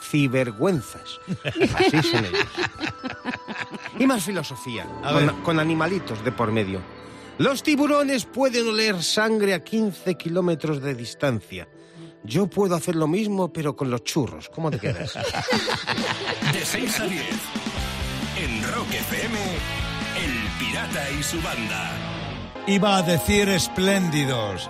Cibergüenzas. 0.00 1.18
Así 1.74 2.02
son 2.08 2.24
ellos. 2.24 2.46
Y 3.98 4.06
más 4.06 4.22
filosofía, 4.22 4.86
con 5.42 5.58
animalitos 5.58 6.22
de 6.24 6.30
por 6.30 6.52
medio. 6.52 6.80
Los 7.38 7.64
tiburones 7.64 8.26
pueden 8.26 8.68
oler 8.68 9.02
sangre 9.02 9.52
a 9.52 9.64
15 9.64 10.14
kilómetros 10.14 10.80
de 10.80 10.94
distancia. 10.94 11.66
Yo 12.22 12.46
puedo 12.46 12.76
hacer 12.76 12.94
lo 12.94 13.08
mismo, 13.08 13.52
pero 13.52 13.74
con 13.74 13.90
los 13.90 14.04
churros. 14.04 14.50
¿Cómo 14.50 14.70
te 14.70 14.78
quedas? 14.78 15.14
De 16.52 16.64
6 16.64 17.00
a 17.00 17.06
10. 17.06 17.24
En 18.38 18.72
Rock 18.72 18.92
FM. 18.92 19.38
El 20.14 20.64
Pirata 20.64 21.10
y 21.10 21.22
su 21.24 21.42
banda. 21.42 22.15
Iba 22.68 22.96
a 22.96 23.02
decir 23.02 23.48
espléndidos, 23.48 24.68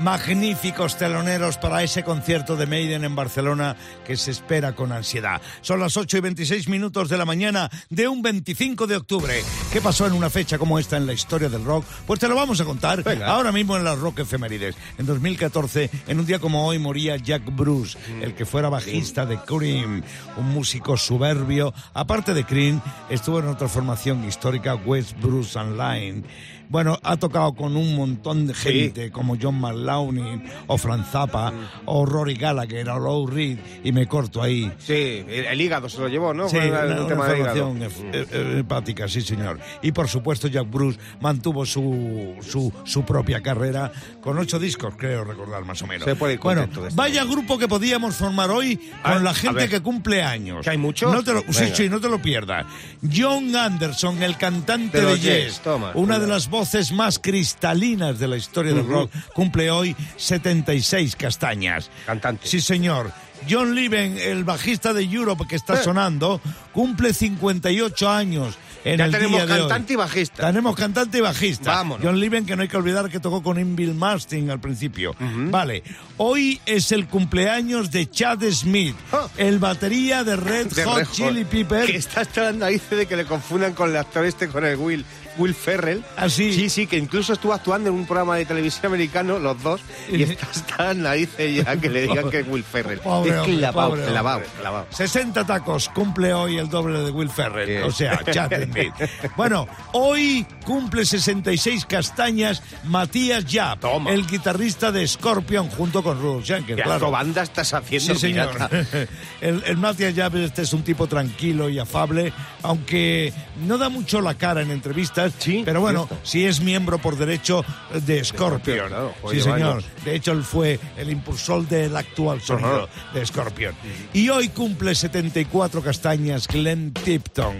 magníficos 0.00 0.96
teloneros 0.96 1.58
para 1.58 1.82
ese 1.82 2.02
concierto 2.02 2.56
de 2.56 2.66
Maiden 2.66 3.04
en 3.04 3.14
Barcelona 3.14 3.76
que 4.06 4.16
se 4.16 4.30
espera 4.30 4.74
con 4.74 4.92
ansiedad. 4.92 5.40
Son 5.60 5.78
las 5.78 5.96
8 5.96 6.16
y 6.16 6.20
26 6.20 6.68
minutos 6.68 7.08
de 7.08 7.18
la 7.18 7.24
mañana 7.24 7.70
de 7.90 8.08
un 8.08 8.22
25 8.22 8.86
de 8.86 8.96
octubre. 8.96 9.42
¿Qué 9.72 9.80
pasó 9.80 10.06
en 10.06 10.14
una 10.14 10.30
fecha 10.30 10.58
como 10.58 10.78
esta 10.78 10.96
en 10.96 11.06
la 11.06 11.12
historia 11.12 11.48
del 11.48 11.64
rock? 11.64 11.84
Pues 12.06 12.18
te 12.18 12.28
lo 12.28 12.34
vamos 12.34 12.60
a 12.60 12.64
contar 12.64 13.04
ahora 13.24 13.52
mismo 13.52 13.76
en 13.76 13.84
las 13.84 13.98
Rock 13.98 14.20
Efemérides. 14.20 14.76
En 14.96 15.06
2014, 15.06 15.90
en 16.06 16.18
un 16.18 16.26
día 16.26 16.38
como 16.38 16.66
hoy, 16.66 16.78
moría 16.78 17.16
Jack 17.16 17.54
Bruce, 17.54 17.98
el 18.22 18.34
que 18.34 18.46
fuera 18.46 18.68
bajista 18.68 19.26
de 19.26 19.38
Cream, 19.38 20.02
un 20.36 20.48
músico 20.48 20.96
soberbio. 20.96 21.74
Aparte 21.92 22.32
de 22.32 22.44
Cream, 22.44 22.80
estuvo 23.10 23.40
en 23.40 23.48
otra 23.48 23.68
formación 23.68 24.26
histórica, 24.26 24.74
West 24.76 25.14
Bruce 25.20 25.58
and 25.58 25.76
Line. 25.76 26.22
Bueno, 26.70 27.00
ha 27.02 27.16
tocado 27.16 27.52
con 27.54 27.76
un 27.76 27.96
montón 27.96 28.46
de 28.46 28.54
gente, 28.54 29.10
como 29.10 29.36
John 29.40 29.60
Marley 29.60 29.89
Launin 29.90 30.42
o 30.68 30.78
Frank 30.78 31.04
Zappa 31.10 31.52
o 31.84 32.06
Rory 32.06 32.34
Gallagher 32.34 32.88
o 32.90 32.98
Lou 32.98 33.26
Reed 33.26 33.58
y 33.82 33.90
me 33.92 34.06
corto 34.06 34.40
ahí. 34.42 34.70
Sí, 34.78 35.24
el, 35.28 35.60
hígado 35.60 35.88
se 35.88 35.98
lo 36.00 36.08
llevó, 36.08 36.32
¿no? 36.32 36.48
Sí, 36.48 36.56
una, 36.58 36.84
un 36.84 36.92
una 36.92 37.06
tema 37.08 37.26
hígado. 37.36 37.36
formación 37.36 37.80
hep- 37.80 38.14
eh, 38.14 38.26
eh, 38.30 38.56
hepática, 38.60 39.08
sí 39.08 39.20
señor. 39.20 39.58
Y 39.82 39.90
por 39.92 40.08
supuesto 40.08 40.46
Jack 40.48 40.70
Bruce 40.70 40.98
mantuvo 41.20 41.66
su, 41.66 42.36
su, 42.40 42.72
su 42.84 43.02
propia 43.04 43.42
carrera 43.42 43.90
con 44.20 44.38
ocho 44.38 44.58
discos, 44.58 44.94
creo 44.96 45.24
recordar 45.24 45.64
más 45.64 45.82
o 45.82 45.86
menos. 45.86 46.04
Se 46.04 46.14
puede 46.14 46.34
ir 46.34 46.40
bueno, 46.40 46.62
de 46.66 46.66
esto. 46.88 46.88
vaya 46.94 47.24
grupo 47.24 47.58
que 47.58 47.66
podíamos 47.66 48.14
formar 48.14 48.50
hoy 48.50 48.78
con 49.02 49.24
la 49.24 49.34
gente 49.34 49.68
que 49.68 49.80
cumple 49.80 50.22
años. 50.22 50.62
¿Que 50.64 50.70
hay 50.70 50.78
muchos? 50.78 51.12
No 51.12 51.22
te 51.24 51.32
lo, 51.32 51.40
sí, 51.50 51.64
sí, 51.74 51.88
no 51.88 52.00
te 52.00 52.08
lo 52.08 52.20
pierdas. 52.22 52.66
John 53.02 53.54
Anderson, 53.56 54.22
el 54.22 54.36
cantante 54.36 55.00
De 55.00 55.06
de, 55.16 55.18
Yes, 55.44 55.60
toma, 55.60 55.92
una 55.94 56.18
de 56.18 56.26
las 56.26 56.48
voces 56.48 56.92
más 56.92 57.18
cristalinas 57.18 58.18
de 58.18 58.28
la 58.28 58.36
historia 58.36 58.72
del 58.72 58.82
Ujú. 58.84 58.92
rock, 58.92 59.10
cumple 59.34 59.70
hoy 59.70 59.79
76 60.16 61.16
castañas. 61.16 61.90
Cantante. 62.06 62.46
Sí, 62.46 62.60
señor. 62.60 63.12
John 63.48 63.74
Liven, 63.74 64.18
el 64.18 64.44
bajista 64.44 64.92
de 64.92 65.02
Europe 65.02 65.44
que 65.48 65.56
está 65.56 65.74
Eh. 65.80 65.82
sonando, 65.82 66.42
cumple 66.72 67.14
58 67.14 68.10
años 68.10 68.58
en 68.84 68.98
Ya 68.98 69.06
el 69.06 69.12
tenemos 69.12 69.36
día 69.36 69.46
de 69.46 69.52
hoy. 69.54 69.58
cantante 69.60 69.92
y 69.94 69.96
bajista. 69.96 70.46
Tenemos 70.46 70.76
cantante 70.76 71.18
y 71.18 71.20
bajista. 71.22 71.70
Vámonos. 71.70 72.04
John 72.04 72.20
Liven, 72.20 72.44
que 72.44 72.54
no 72.54 72.60
hay 72.62 72.68
que 72.68 72.76
olvidar 72.76 73.08
que 73.08 73.18
tocó 73.18 73.42
con 73.42 73.58
Inville 73.58 73.94
Mastin 73.94 74.50
al 74.50 74.60
principio. 74.60 75.14
Vale. 75.18 75.82
Hoy 76.18 76.60
es 76.66 76.92
el 76.92 77.06
cumpleaños 77.06 77.90
de 77.90 78.10
Chad 78.10 78.42
Smith, 78.50 78.94
Ah. 79.10 79.26
el 79.38 79.58
batería 79.58 80.22
de 80.22 80.36
Red 80.36 80.66
De 80.74 80.84
Hot 80.84 81.10
Chili 81.10 81.44
Peppers. 81.46 81.90
Que 81.90 81.96
está 81.96 82.20
hasta 82.20 82.42
las 82.44 82.54
narices 82.56 82.90
de 82.90 83.06
que 83.06 83.16
le 83.16 83.24
confundan 83.24 83.72
con 83.72 83.88
el 83.88 83.96
actor 83.96 84.26
este, 84.26 84.48
con 84.48 84.66
el 84.66 84.76
Will, 84.76 85.02
Will 85.40 85.54
Ferrell. 85.54 86.04
¿Ah, 86.16 86.28
sí? 86.28 86.68
Sí, 86.68 86.86
que 86.86 86.96
incluso 86.98 87.32
estuvo 87.32 87.52
actuando 87.54 87.88
en 87.88 87.94
un 87.94 88.06
programa 88.06 88.36
de 88.36 88.44
televisión 88.44 88.86
americano, 88.86 89.38
los 89.38 89.62
dos, 89.62 89.80
y 90.10 90.22
está 90.22 90.46
las 90.78 90.96
narices 90.96 91.64
ya 91.64 91.76
que 91.76 91.88
le 91.88 92.02
digan 92.02 92.30
que 92.30 92.40
es 92.40 92.48
Will 92.48 92.62
Ferrell. 92.64 93.00
Pobre 93.00 93.30
es 93.30 93.42
clavado, 93.42 93.90
pobre 93.90 94.04
clavado, 94.04 94.42
clavado. 94.60 94.86
60 94.90 95.46
tacos, 95.46 95.88
cumple 95.88 96.34
hoy 96.34 96.58
el 96.58 96.68
doble 96.68 97.00
de 97.00 97.10
Will 97.10 97.30
Ferrell, 97.30 97.82
o 97.84 97.90
sea, 97.90 98.20
Chad. 98.30 98.50
Bueno, 99.36 99.66
hoy 99.92 100.46
cumple 100.64 101.04
66 101.04 101.86
castañas 101.86 102.62
Matías 102.84 103.44
Yap, 103.46 103.80
Toma. 103.80 104.10
el 104.12 104.26
guitarrista 104.26 104.92
de 104.92 105.06
Scorpion 105.06 105.68
junto 105.70 106.02
con 106.02 106.20
Ruth 106.20 106.44
Jenkins, 106.44 106.76
¿Qué 106.76 106.82
claro. 106.82 107.10
banda 107.10 107.42
estás 107.42 107.72
haciendo, 107.72 108.14
Sí, 108.14 108.20
señor. 108.20 108.50
El, 109.40 109.62
el 109.64 109.76
Matías 109.78 110.14
Yap 110.14 110.34
este 110.36 110.62
es 110.62 110.72
un 110.74 110.82
tipo 110.82 111.06
tranquilo 111.06 111.68
y 111.70 111.78
afable, 111.78 112.32
aunque 112.62 113.32
no 113.66 113.78
da 113.78 113.88
mucho 113.88 114.20
la 114.20 114.34
cara 114.34 114.60
en 114.62 114.70
entrevistas, 114.70 115.29
Sí, 115.38 115.62
pero 115.64 115.80
bueno, 115.80 116.06
cierto. 116.06 116.26
sí 116.26 116.44
es 116.46 116.60
miembro 116.60 116.98
por 116.98 117.16
derecho 117.16 117.64
de 118.06 118.24
Scorpion. 118.24 118.90
joder, 119.22 119.36
sí, 119.36 119.42
señor. 119.42 119.60
años. 119.78 119.84
De 120.04 120.14
hecho, 120.14 120.32
él 120.32 120.42
fue 120.44 120.78
el 120.96 121.10
impulsor 121.10 121.66
del 121.68 121.96
actual 121.96 122.40
sonido 122.40 122.88
de 123.14 123.24
Scorpion. 123.26 123.74
Y 124.12 124.28
hoy 124.28 124.48
cumple 124.48 124.94
74 124.94 125.82
castañas 125.82 126.46
Glenn 126.48 126.92
Tipton, 126.92 127.56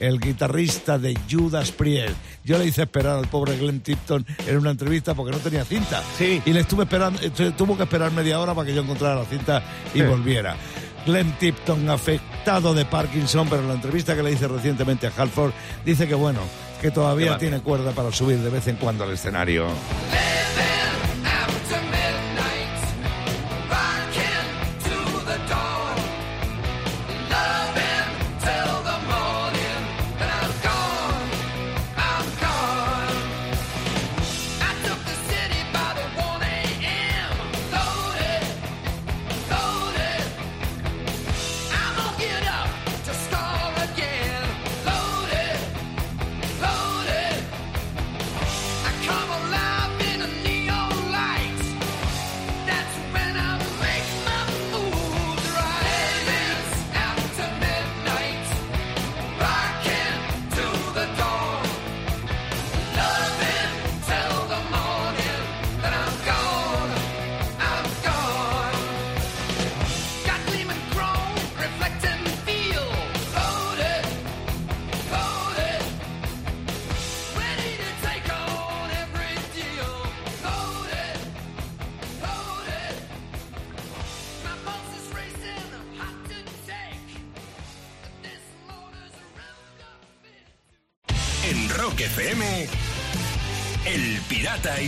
el 0.00 0.20
guitarrista 0.20 0.98
de 0.98 1.18
Judas 1.30 1.70
Priest. 1.72 2.14
Yo 2.44 2.58
le 2.58 2.66
hice 2.66 2.82
esperar 2.82 3.18
al 3.18 3.28
pobre 3.28 3.56
Glenn 3.58 3.80
Tipton 3.80 4.24
en 4.46 4.56
una 4.56 4.70
entrevista 4.70 5.14
porque 5.14 5.32
no 5.32 5.38
tenía 5.38 5.64
cinta. 5.64 6.02
Sí. 6.16 6.40
Y 6.46 6.52
le 6.52 6.60
estuve 6.60 6.84
esperando, 6.84 7.20
estu- 7.20 7.54
tuvo 7.56 7.76
que 7.76 7.82
esperar 7.82 8.10
media 8.12 8.40
hora 8.40 8.54
para 8.54 8.66
que 8.66 8.74
yo 8.74 8.82
encontrara 8.82 9.16
la 9.16 9.24
cinta 9.26 9.62
y 9.94 9.98
Sí. 9.98 10.04
volviera. 10.04 10.56
Glenn 11.06 11.32
Tipton, 11.38 11.88
afectado 11.88 12.74
de 12.74 12.84
Parkinson, 12.84 13.48
pero 13.48 13.62
en 13.62 13.68
la 13.68 13.74
entrevista 13.74 14.14
que 14.14 14.22
le 14.22 14.32
hice 14.32 14.48
recientemente 14.48 15.06
a 15.06 15.12
Halford, 15.16 15.52
dice 15.84 16.06
que 16.08 16.14
bueno, 16.14 16.40
que 16.80 16.90
todavía 16.90 17.38
tiene 17.38 17.60
cuerda 17.60 17.92
para 17.92 18.12
subir 18.12 18.38
de 18.38 18.50
vez 18.50 18.66
en 18.68 18.76
cuando 18.76 19.04
al 19.04 19.12
escenario. 19.12 19.66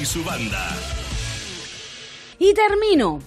Y 0.01 0.05
su 0.05 0.25
banda. 0.25 0.67
Y 2.39 2.55
termino. 2.55 3.21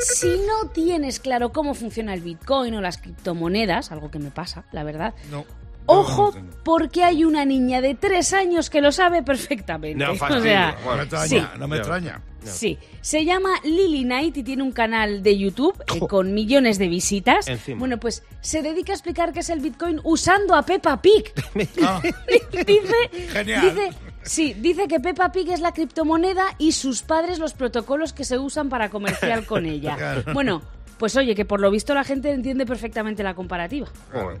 Si 0.00 0.26
no 0.26 0.68
tienes 0.70 1.20
claro 1.20 1.52
cómo 1.52 1.74
funciona 1.74 2.12
el 2.12 2.20
Bitcoin 2.22 2.74
o 2.74 2.80
las 2.80 2.98
criptomonedas, 2.98 3.92
algo 3.92 4.10
que 4.10 4.18
me 4.18 4.30
pasa, 4.30 4.64
la 4.72 4.82
verdad, 4.82 5.14
No. 5.30 5.44
ojo 5.86 6.34
porque 6.64 7.04
hay 7.04 7.22
una 7.24 7.44
niña 7.44 7.80
de 7.80 7.94
tres 7.94 8.32
años 8.32 8.68
que 8.68 8.80
lo 8.80 8.90
sabe 8.90 9.22
perfectamente. 9.22 10.04
No, 10.04 10.12
o 10.12 10.16
sea, 10.40 10.76
No 10.84 10.96
me 10.96 11.02
extraña, 11.04 11.26
sí. 11.52 11.58
no 11.58 11.68
me 11.68 11.76
Ya. 11.76 11.80
extraña. 11.80 12.22
Sí, 12.44 12.78
se 13.00 13.24
llama 13.24 13.50
Lily 13.64 14.04
Knight 14.04 14.36
y 14.38 14.42
tiene 14.42 14.62
un 14.62 14.72
canal 14.72 15.22
de 15.22 15.36
YouTube 15.38 15.74
eh, 15.94 15.98
con 16.00 16.32
millones 16.34 16.78
de 16.78 16.88
visitas. 16.88 17.46
Encima. 17.48 17.78
Bueno, 17.80 17.98
pues 17.98 18.22
se 18.40 18.62
dedica 18.62 18.92
a 18.92 18.94
explicar 18.94 19.32
qué 19.32 19.40
es 19.40 19.50
el 19.50 19.60
Bitcoin 19.60 20.00
usando 20.04 20.54
a 20.54 20.62
Peppa 20.62 21.00
Pig. 21.02 21.32
Ah, 21.82 22.00
dice, 22.66 23.28
Genial. 23.32 23.74
dice, 23.74 23.90
sí, 24.28 24.54
dice 24.54 24.86
que 24.88 25.00
Peppa 25.00 25.32
Pig 25.32 25.50
es 25.50 25.60
la 25.60 25.72
criptomoneda 25.72 26.44
y 26.58 26.72
sus 26.72 27.02
padres 27.02 27.38
los 27.38 27.52
protocolos 27.54 28.12
que 28.12 28.24
se 28.24 28.38
usan 28.38 28.68
para 28.68 28.90
comerciar 28.90 29.44
con 29.46 29.66
ella. 29.66 29.96
Claro. 29.96 30.22
Bueno, 30.32 30.62
pues 30.98 31.16
oye, 31.16 31.34
que 31.34 31.44
por 31.44 31.60
lo 31.60 31.70
visto 31.70 31.94
la 31.94 32.04
gente 32.04 32.30
entiende 32.30 32.66
perfectamente 32.66 33.22
la 33.22 33.34
comparativa. 33.34 33.88
Joder. 34.12 34.38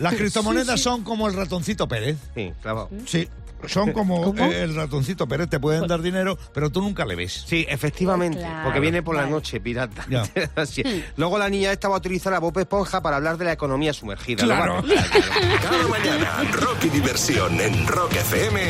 Las 0.00 0.14
criptomonedas 0.14 0.80
son 0.80 1.04
como 1.04 1.28
el 1.28 1.34
ratoncito 1.34 1.86
Pérez. 1.86 2.16
Sí, 2.34 2.52
clavado. 2.60 2.90
Sí, 3.06 3.28
son 3.68 3.92
como 3.92 4.20
¿Cómo? 4.24 4.42
eh, 4.44 4.62
el 4.64 4.74
ratoncito 4.74 5.28
Pérez. 5.28 5.48
Te 5.48 5.60
pueden 5.60 5.86
dar 5.86 6.02
dinero, 6.02 6.36
pero 6.52 6.70
tú 6.70 6.80
nunca 6.82 7.04
le 7.04 7.14
ves. 7.14 7.44
Sí, 7.46 7.64
efectivamente, 7.68 8.38
Claro, 8.40 8.64
porque 8.64 8.80
viene 8.80 9.04
por 9.04 9.14
la 9.14 9.26
noche, 9.26 9.60
pirata. 9.60 10.04
Así. 10.56 10.82
Luego 11.16 11.38
la 11.38 11.48
niña 11.48 11.70
esta 11.70 11.88
va 11.88 11.94
a 11.94 11.98
utilizar 11.98 12.34
a 12.34 12.40
Bob 12.40 12.58
Esponja 12.58 13.00
para 13.02 13.18
hablar 13.18 13.36
de 13.38 13.44
la 13.44 13.52
economía 13.52 13.92
sumergida. 13.92 14.42
Claro. 14.42 14.82
Claro. 14.82 15.08
Cada 15.62 15.86
mañana, 15.86 16.42
rock 16.54 16.84
y 16.86 16.88
diversión 16.88 17.60
en 17.60 17.86
Rock 17.86 18.14
FM 18.14 18.60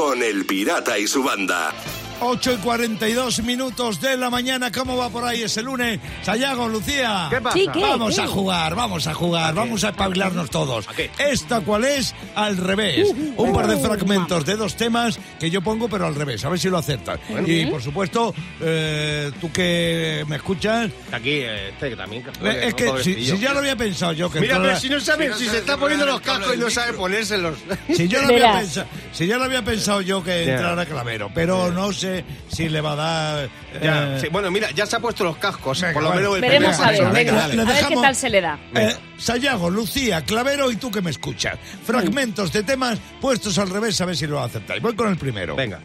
con 0.00 0.22
El 0.22 0.46
Pirata 0.46 0.98
y 0.98 1.06
su 1.06 1.22
banda. 1.22 1.74
8 2.22 2.52
y 2.52 2.56
42 2.58 3.42
minutos 3.42 4.00
de 4.00 4.16
la 4.16 4.28
mañana. 4.30 4.70
¿Cómo 4.70 4.96
va 4.96 5.08
por 5.08 5.24
ahí 5.24 5.42
ese 5.42 5.62
lunes? 5.62 5.98
Sayago, 6.22 6.68
Lucía. 6.68 7.28
¿Qué 7.30 7.40
pasa? 7.40 7.56
Sí, 7.56 7.66
¿qué? 7.72 7.80
Vamos 7.80 8.14
¿Qué? 8.14 8.20
a 8.22 8.26
jugar, 8.26 8.74
vamos 8.74 9.06
a 9.06 9.14
jugar, 9.14 9.54
vamos 9.54 9.84
a 9.84 9.88
espabilarnos 9.88 10.50
todos. 10.50 10.86
¿A 10.88 10.92
qué? 10.92 11.10
¿Esta 11.18 11.60
cuál 11.60 11.84
es? 11.84 12.14
Al 12.34 12.56
revés. 12.58 13.08
Un 13.36 13.52
par 13.54 13.66
de 13.66 13.78
fragmentos 13.78 14.44
de 14.44 14.56
dos 14.56 14.76
temas 14.76 15.18
que 15.38 15.50
yo 15.50 15.62
pongo, 15.62 15.88
pero 15.88 16.06
al 16.06 16.14
revés. 16.14 16.44
A 16.44 16.50
ver 16.50 16.58
si 16.58 16.68
lo 16.68 16.78
aceptas. 16.78 17.18
Y 17.46 17.66
por 17.66 17.82
supuesto, 17.82 18.34
eh, 18.60 19.30
tú 19.40 19.50
que 19.50 20.24
me 20.28 20.36
escuchas, 20.36 20.90
Aquí, 21.12 21.30
eh, 21.40 21.70
este 21.70 21.90
que 21.90 21.96
también. 21.96 22.22
que 22.22 22.30
eh, 22.42 22.68
es 22.68 22.86
¿no? 22.86 22.94
que 22.96 23.02
si, 23.04 23.38
ya 23.38 23.52
lo 23.52 23.60
había 23.60 23.76
pensado 23.76 24.12
yo 24.12 24.30
que 24.30 24.40
Mira, 24.40 24.60
pero 24.60 24.78
si 24.78 24.88
no 24.88 25.00
sabe, 25.00 25.32
si 25.34 25.46
se 25.46 25.58
está 25.58 25.76
poniendo 25.76 26.04
los 26.06 26.20
cascos 26.20 26.54
y 26.54 26.58
no 26.58 26.68
sabe 26.70 26.92
ponérselos. 26.92 27.56
Si 27.94 28.08
yo, 28.08 28.20
lo 28.22 28.28
había 28.28 28.52
pensado, 28.58 28.86
si 29.12 29.26
yo 29.26 29.38
lo 29.38 29.44
había 29.44 29.62
pensado 29.64 30.00
yo 30.02 30.22
que 30.22 30.44
Ya. 30.44 30.52
entrara 30.54 30.84
Clavero, 30.86 31.30
pero 31.34 31.70
no 31.72 31.92
sé 31.92 32.09
si 32.48 32.68
le 32.68 32.80
va 32.80 32.92
a 32.92 32.96
dar... 32.96 33.48
Ya, 33.82 34.16
eh, 34.16 34.20
sí, 34.20 34.28
bueno, 34.30 34.50
mira, 34.50 34.70
ya 34.72 34.86
se 34.86 34.96
ha 34.96 35.00
puesto 35.00 35.24
los 35.24 35.36
cascos. 35.36 35.80
Venga, 35.80 35.94
por 35.94 36.02
lo 36.02 36.08
bueno. 36.10 36.20
menos 36.22 36.34
el 36.36 36.40
Veremos 36.42 36.76
primer 36.76 36.88
a 36.88 36.90
ver, 36.92 37.00
paso. 37.02 37.14
venga, 37.14 37.32
dale. 37.32 37.54
Le 37.56 37.62
a 37.62 37.64
ver 37.64 37.74
qué 37.74 37.80
dejamos- 37.82 38.02
tal 38.02 38.16
se 38.16 38.30
le 38.30 38.40
da. 38.40 38.58
Eh, 38.74 38.96
Sayago, 39.18 39.70
Lucía, 39.70 40.24
Clavero 40.24 40.70
y 40.70 40.76
tú 40.76 40.90
que 40.90 41.00
me 41.02 41.10
escuchas. 41.10 41.58
Fragmentos 41.84 42.52
de 42.52 42.62
temas 42.62 42.98
puestos 43.20 43.58
al 43.58 43.70
revés, 43.70 44.00
a 44.00 44.04
ver 44.06 44.16
si 44.16 44.26
lo 44.26 44.40
aceptáis. 44.42 44.80
Voy 44.82 44.94
con 44.94 45.08
el 45.08 45.16
primero. 45.16 45.56
Venga. 45.56 45.80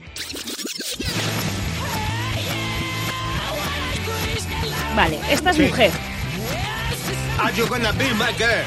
Vale, 4.96 5.20
esta 5.29 5.50
es 5.51 5.58
Sí. 5.58 5.63
mujer. 5.63 5.91
Are 7.39 7.53
you 7.55 7.67
gonna 7.67 7.91
be 7.91 8.05
my 8.13 8.32
girl? 8.38 8.63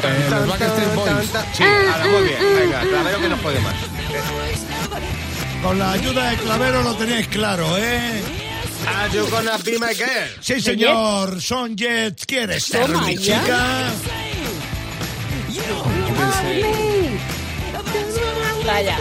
Eh, 0.00 0.28
los 0.30 0.48
Backstreet 0.48 0.94
Boys. 0.94 1.30
Sí, 1.54 1.64
ahora 1.64 2.06
muy 2.06 2.22
bien. 2.22 2.38
Venga, 2.56 2.80
clavero 2.80 3.20
que 3.20 3.28
nos 3.28 3.40
puede 3.40 3.60
más. 3.60 3.74
Con 5.62 5.78
la 5.78 5.92
ayuda 5.92 6.30
de 6.30 6.36
Clavero 6.36 6.82
lo 6.82 6.94
tenéis 6.94 7.26
claro, 7.28 7.66
¿eh? 7.78 8.22
Are 8.86 9.12
you 9.12 9.26
gonna 9.28 9.58
be 9.58 9.72
my 9.78 9.94
girl? 9.94 10.08
Sí, 10.40 10.60
señor. 10.60 11.42
Son 11.42 11.76
Jets. 11.76 12.24
¿Quieres 12.26 12.64
ser 12.64 12.86
Toma 12.86 13.06
mi 13.06 13.18
chica? 13.18 13.90
Vaya. 18.64 18.96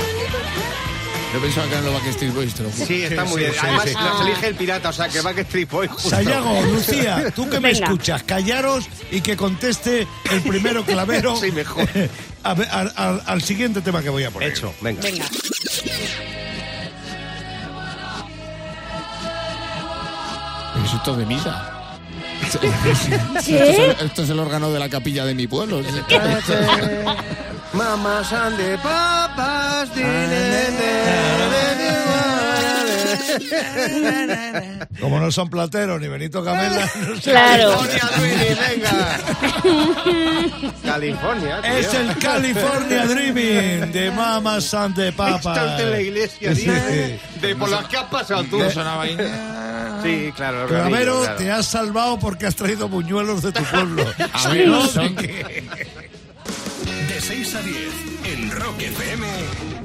Yo 1.34 1.42
pensaba 1.42 1.68
que 1.68 1.74
eran 1.74 1.86
los 1.86 1.94
Backstreet 1.94 2.34
Boys, 2.34 2.54
te 2.54 2.64
lo 2.64 2.72
juro. 2.72 2.86
Sí, 2.86 3.04
está 3.04 3.26
muy 3.26 3.40
bien. 3.42 3.52
sí, 3.52 3.60
Además, 3.62 3.84
sí. 3.86 3.94
nos 3.96 4.22
elige 4.22 4.48
el 4.48 4.56
pirata, 4.56 4.90
o 4.90 4.94
sea, 4.94 5.10
que 5.10 5.22
va 5.22 5.34
que 5.34 5.42
Street 5.42 5.68
Boy. 5.70 5.88
justo. 5.88 6.10
Sayago, 6.10 6.62
Lucía, 6.72 7.32
tú 7.36 7.50
que 7.50 7.60
me 7.60 7.72
Venga. 7.74 7.86
escuchas, 7.88 8.24
callaros 8.24 8.86
y 9.12 9.20
que 9.22 9.36
conteste 9.36 10.08
el 10.32 10.42
primero 10.42 10.84
Clavero 10.86 11.36
Sí, 11.42 11.52
mejor. 11.52 11.88
a 12.44 13.22
al 13.26 13.42
siguiente 13.42 13.82
tema 13.82 14.02
que 14.02 14.10
voy 14.10 14.24
a 14.24 14.32
poner. 14.32 14.50
Hecho, 14.50 14.74
venga. 14.82 15.02
Venga. 15.02 15.26
Es 20.88 20.94
esto 20.94 21.17
de 21.17 21.25
misa. 21.25 21.70
¿Qué? 22.62 22.67
Esto, 22.70 22.96
es 23.41 23.77
el, 23.77 24.06
esto 24.06 24.24
es 24.24 24.29
el 24.29 24.39
órgano 24.39 24.72
de 24.72 24.79
la 24.79 24.88
capilla 24.88 25.25
de 25.25 25.36
mi 25.36 25.46
pueblo. 25.46 25.82
Mamas 27.74 28.32
and 28.32 28.56
the 28.56 28.77
papas. 28.77 29.89
Como 35.01 35.20
no 35.20 35.32
son 35.32 35.50
plateros 35.50 36.00
ni 36.01 36.08
Benito 36.08 36.44
Camela, 36.44 36.89
no 37.08 37.15
sé. 37.15 37.32
Claro. 37.32 37.77
California, 37.77 38.10
Dreaming, 38.17 38.58
venga. 38.70 39.20
California, 40.86 41.62
tío. 41.62 41.72
es 41.74 41.94
el 41.94 42.17
California 42.17 43.06
Dreaming 43.06 43.91
de 43.91 44.12
Mamas 44.12 44.74
and 44.74 44.96
the 44.96 45.12
Papas. 45.12 45.58
Estás 45.58 45.82
en 45.82 45.91
la 45.91 46.01
iglesia, 46.01 46.56
Sí. 46.56 46.62
dime, 46.62 47.20
de 47.41 47.56
por 47.56 47.70
las 47.70 47.86
que 47.88 47.98
has 47.98 48.06
pasado 48.06 48.44
tú. 48.46 48.58
No 48.60 48.70
sonaba 48.72 49.03
ahí. 49.03 49.17
Sí, 50.08 50.32
claro. 50.36 50.64
el 50.64 50.68
Clavero, 50.68 51.20
claro. 51.22 51.38
te 51.38 51.52
has 51.52 51.66
salvado 51.66 52.20
porque 52.20 52.46
has 52.48 52.56
traído 52.56 52.88
buñuelos 52.90 53.42
de 53.42 53.52
tu 53.52 53.64
pueblo. 53.64 54.06
A 54.34 54.48
ver, 54.50 54.68
no, 54.68 54.86
son- 54.88 55.16
De 55.16 55.64
6 57.22 57.56
a 57.56 57.62
10 57.62 57.78
en 58.26 58.52
Rock 58.52 58.82
FM, 58.82 59.28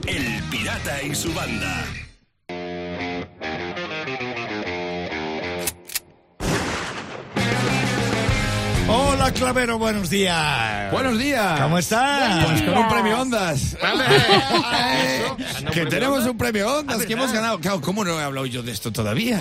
El 0.07 0.43
Pirata 0.51 1.03
y 1.03 1.15
su 1.15 1.33
banda. 1.35 1.85
Hola, 9.35 9.41
Clavero, 9.53 9.79
buenos 9.79 10.11
días. 10.11 10.93
Buenos 10.93 11.19
días. 11.19 11.59
¿Cómo 11.61 11.79
estás? 11.79 12.45
Pues 12.45 12.63
con 12.63 12.77
un 12.77 12.89
premio 12.89 13.21
Ondas. 13.21 13.77
Eso. 13.77 15.37
que 15.73 15.87
tenemos 15.87 16.25
un 16.27 16.37
premio 16.37 16.79
Ondas 16.79 17.05
que 17.07 17.15
hemos 17.15 17.33
ganado. 17.33 17.59
Claro, 17.59 17.81
¿cómo 17.81 18.05
no 18.05 18.21
he 18.21 18.23
hablado 18.23 18.47
yo 18.47 18.63
de 18.63 18.73
esto 18.73 18.93
todavía? 18.93 19.41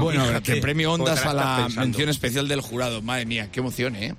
Bueno, 0.00 0.24
Fíjate. 0.26 0.54
que 0.54 0.60
premio 0.60 0.92
Ondas 0.92 1.24
a 1.24 1.32
la 1.32 1.68
mención 1.76 2.08
especial 2.08 2.48
del 2.48 2.60
jurado. 2.60 3.02
Madre 3.02 3.24
mía, 3.24 3.48
qué 3.52 3.60
emoción, 3.60 3.94
¿eh? 3.96 4.14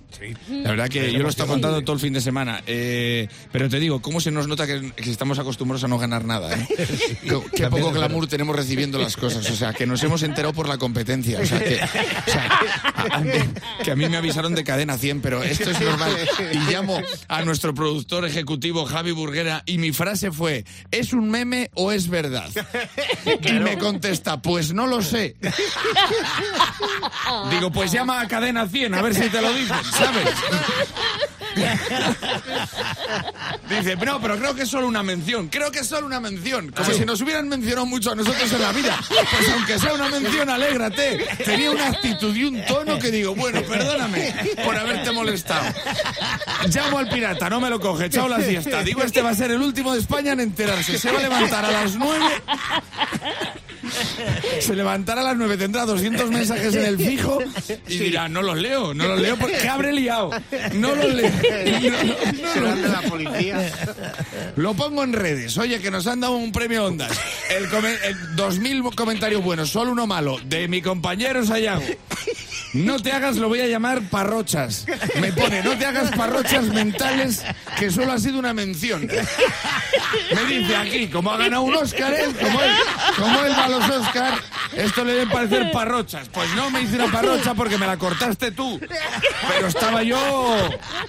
La 0.50 0.72
verdad 0.72 0.88
que 0.90 1.12
yo 1.12 1.20
lo 1.20 1.28
he 1.28 1.30
estado 1.30 1.50
contando 1.50 1.82
todo 1.84 1.96
el 1.96 2.00
fin 2.02 2.14
de 2.14 2.22
semana. 2.22 2.62
Eh, 2.66 3.28
pero 3.52 3.70
te 3.70 3.80
digo, 3.80 4.02
¿cómo 4.02 4.20
se 4.22 4.32
nos 4.32 4.48
nota 4.48 4.66
que, 4.66 4.92
que 4.94 5.12
estamos 5.12 5.38
acostumbrados 5.40 5.84
a 5.84 5.88
no 5.88 5.98
ganar 6.00 6.24
nada? 6.26 6.54
¿eh? 6.56 6.68
Qué 7.56 7.68
poco 7.70 7.92
glamour 7.92 8.28
tenemos 8.28 8.56
recibiendo 8.56 8.98
las 8.98 9.18
cosas. 9.18 9.50
O 9.50 9.56
sea, 9.56 9.74
que 9.74 9.86
nos 9.86 10.02
hemos 10.04 10.24
enterado 10.24 10.54
por 10.54 10.68
la 10.70 10.78
competencia. 10.78 11.40
O 11.42 11.46
sea, 11.46 11.60
que, 11.64 11.76
o 11.76 12.32
sea, 12.32 12.50
a- 12.96 13.18
a- 13.18 13.84
que 13.84 13.92
a 13.92 13.96
mí 13.96 14.08
me 14.08 14.18
avisaron 14.18 14.56
de 14.56 14.64
cadena 14.64 14.85
100, 14.98 15.22
pero 15.22 15.44
esto 15.44 15.72
es 15.72 15.82
normal. 15.82 16.12
Y 16.54 16.58
llamo 16.72 17.02
a 17.28 17.42
nuestro 17.44 17.74
productor 17.74 18.26
ejecutivo, 18.26 18.86
Javi 18.86 19.12
Burguera, 19.12 19.64
y 19.66 19.78
mi 19.78 19.92
frase 19.92 20.32
fue: 20.32 20.66
¿es 20.92 21.14
un 21.14 21.30
meme 21.30 21.72
o 21.74 21.92
es 21.92 22.08
verdad? 22.08 22.50
Y 23.44 23.54
me 23.54 23.78
contesta: 23.78 24.42
Pues 24.42 24.74
no 24.74 24.88
lo 24.88 25.02
sé. 25.02 25.36
Digo, 27.52 27.72
pues 27.72 27.92
llama 27.92 28.22
a 28.22 28.28
cadena 28.28 28.68
100, 28.68 28.94
a 28.94 29.02
ver 29.02 29.16
si 29.16 29.30
te 29.30 29.42
lo 29.42 29.54
dicen, 29.54 29.78
¿sabes? 29.92 30.30
Dice, 33.70 33.96
no, 33.96 34.22
pero 34.22 34.38
creo 34.38 34.56
que 34.56 34.64
es 34.64 34.70
solo 34.70 34.88
una 34.88 35.04
mención. 35.04 35.48
Creo 35.48 35.72
que 35.72 35.80
es 35.80 35.88
solo 35.88 36.06
una 36.06 36.20
mención. 36.20 36.72
Como 36.72 36.92
si 36.92 37.06
nos 37.06 37.22
hubieran 37.22 37.48
mencionado 37.48 37.86
mucho 37.86 38.12
a 38.12 38.16
nosotros 38.16 38.52
en 38.52 38.62
la 38.62 38.72
vida. 38.72 39.00
Pues 39.08 39.50
aunque 39.50 39.80
sea 39.80 39.94
una 39.94 40.10
mención, 40.10 40.50
alégrate. 40.50 41.26
Tenía 41.44 41.72
una 41.72 41.88
actitud 41.88 42.36
y 42.36 42.44
un 42.44 42.66
tono 42.66 43.00
que 43.00 43.12
digo, 43.12 43.36
bueno, 43.36 43.62
perdóname 43.64 44.34
por 44.64 44.76
haberte 44.76 45.12
molestado. 45.12 45.66
Llamo 46.68 47.00
al 47.00 47.10
pirata, 47.10 47.50
no 47.50 47.60
me 47.60 47.70
lo 47.70 47.80
coge, 47.80 48.06
echado 48.06 48.28
la 48.28 48.42
siesta. 48.42 48.84
Digo, 48.84 49.02
este 49.02 49.22
va 49.22 49.32
a 49.32 49.36
ser 49.36 49.52
el 49.52 49.62
último 49.62 49.94
de 49.94 50.00
España 50.00 50.34
en 50.34 50.42
enterarse. 50.42 50.98
Se 50.98 51.12
va 51.12 51.20
a 51.20 51.24
levantar 51.24 51.66
a 51.66 51.72
las 51.72 51.96
nueve. 51.96 52.26
Se 54.60 54.76
levantará 54.76 55.22
a 55.22 55.24
las 55.26 55.38
nueve, 55.38 55.58
tendrá 55.58 55.86
200 55.86 56.30
mensajes 56.32 56.76
en 56.76 56.86
el 56.86 56.98
fijo 56.98 57.40
y 57.88 57.98
dirá, 57.98 58.28
no 58.28 58.42
los 58.42 58.58
leo, 58.58 58.94
no 58.94 59.08
los 59.08 59.20
leo 59.22 59.38
porque 59.38 59.68
habré 59.68 59.94
liado. 59.94 60.32
No 60.74 60.96
los 60.96 61.14
leo. 61.14 61.32
No, 62.56 62.76
no, 62.76 62.76
la 62.88 63.02
policía. 63.02 63.72
lo 64.56 64.74
pongo 64.74 65.04
en 65.04 65.14
redes. 65.14 65.58
Oye, 65.58 65.80
que 65.80 65.92
nos 65.92 66.08
han 66.08 66.20
dado 66.22 66.36
un 66.38 66.52
premio 66.52 66.86
Ondas. 66.86 67.12
El, 67.50 67.70
come- 67.70 67.96
el 68.04 68.36
2000 68.36 68.84
comentarios 68.96 69.44
buenos, 69.44 69.70
solo 69.70 69.92
uno 69.92 70.08
malo. 70.08 70.38
De 70.46 70.68
mi 70.68 70.82
compañero 70.82 71.46
Sayago. 71.46 71.84
No 72.76 73.00
te 73.00 73.14
hagas, 73.14 73.38
lo 73.38 73.48
voy 73.48 73.62
a 73.62 73.68
llamar 73.68 74.02
parrochas. 74.02 74.86
Me 75.22 75.32
pone, 75.32 75.64
no 75.64 75.78
te 75.78 75.86
hagas 75.86 76.12
parrochas 76.12 76.66
mentales, 76.66 77.42
que 77.80 77.90
solo 77.90 78.12
ha 78.12 78.20
sido 78.20 78.38
una 78.38 78.54
mención. 78.54 79.08
Me 80.36 80.46
dice 80.46 80.76
aquí, 80.76 81.08
como 81.08 81.32
ha 81.32 81.38
ganado 81.38 81.64
un 81.64 81.74
Oscar, 81.74 82.14
él, 82.14 82.36
como 82.36 82.62
él, 82.62 82.72
como 83.18 83.44
él 83.46 83.52
va 83.54 83.66
a 83.66 83.70
los 83.70 83.90
Oscar, 83.90 84.34
esto 84.76 85.04
le 85.04 85.14
debe 85.14 85.32
parecer 85.32 85.72
parrochas. 85.72 86.30
Pues 86.30 86.54
no 86.56 86.70
me 86.70 86.82
hice 86.82 86.96
una 86.96 87.12
parrocha 87.12 87.54
porque 87.54 87.78
me 87.78 87.88
la 87.88 87.98
cortaste 87.98 88.52
tú. 88.52 88.80
Pero 89.48 89.68
estaba 89.68 90.04
yo, 90.04 90.56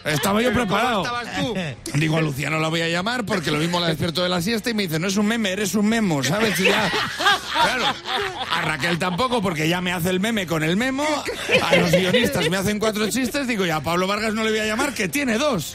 estaba 0.04 0.42
yo 0.42 0.52
preparado. 0.52 1.04
tú? 1.40 1.54
Digo, 1.94 2.16
a 2.16 2.20
Luciano 2.20 2.58
la 2.58 2.68
voy 2.68 2.82
a 2.82 2.88
llamar 2.88 3.24
porque 3.24 3.50
lo 3.50 3.58
mismo 3.58 3.80
la 3.80 3.88
despierto 3.88 4.22
de 4.22 4.28
la 4.28 4.40
siesta 4.40 4.70
y 4.70 4.74
me 4.74 4.84
dice, 4.84 4.98
no 4.98 5.08
es 5.08 5.16
un 5.16 5.26
meme, 5.26 5.52
eres 5.52 5.74
un 5.74 5.86
memo, 5.86 6.22
¿sabes? 6.22 6.58
Y 6.60 6.64
ya, 6.64 6.90
claro, 7.52 7.84
a 8.52 8.60
Raquel 8.62 8.98
tampoco 8.98 9.42
porque 9.42 9.68
ya 9.68 9.80
me 9.80 9.92
hace 9.92 10.10
el 10.10 10.20
meme 10.20 10.46
con 10.46 10.62
el 10.62 10.76
memo, 10.76 11.06
a 11.62 11.76
los 11.76 11.90
guionistas 11.90 12.48
me 12.48 12.56
hacen 12.56 12.78
cuatro 12.78 13.08
chistes, 13.10 13.46
digo, 13.46 13.66
y 13.66 13.70
a 13.70 13.80
Pablo 13.80 14.06
Vargas 14.06 14.34
no 14.34 14.44
le 14.44 14.50
voy 14.50 14.60
a 14.60 14.66
llamar, 14.66 14.94
que 14.94 15.08
tiene 15.08 15.38
dos, 15.38 15.72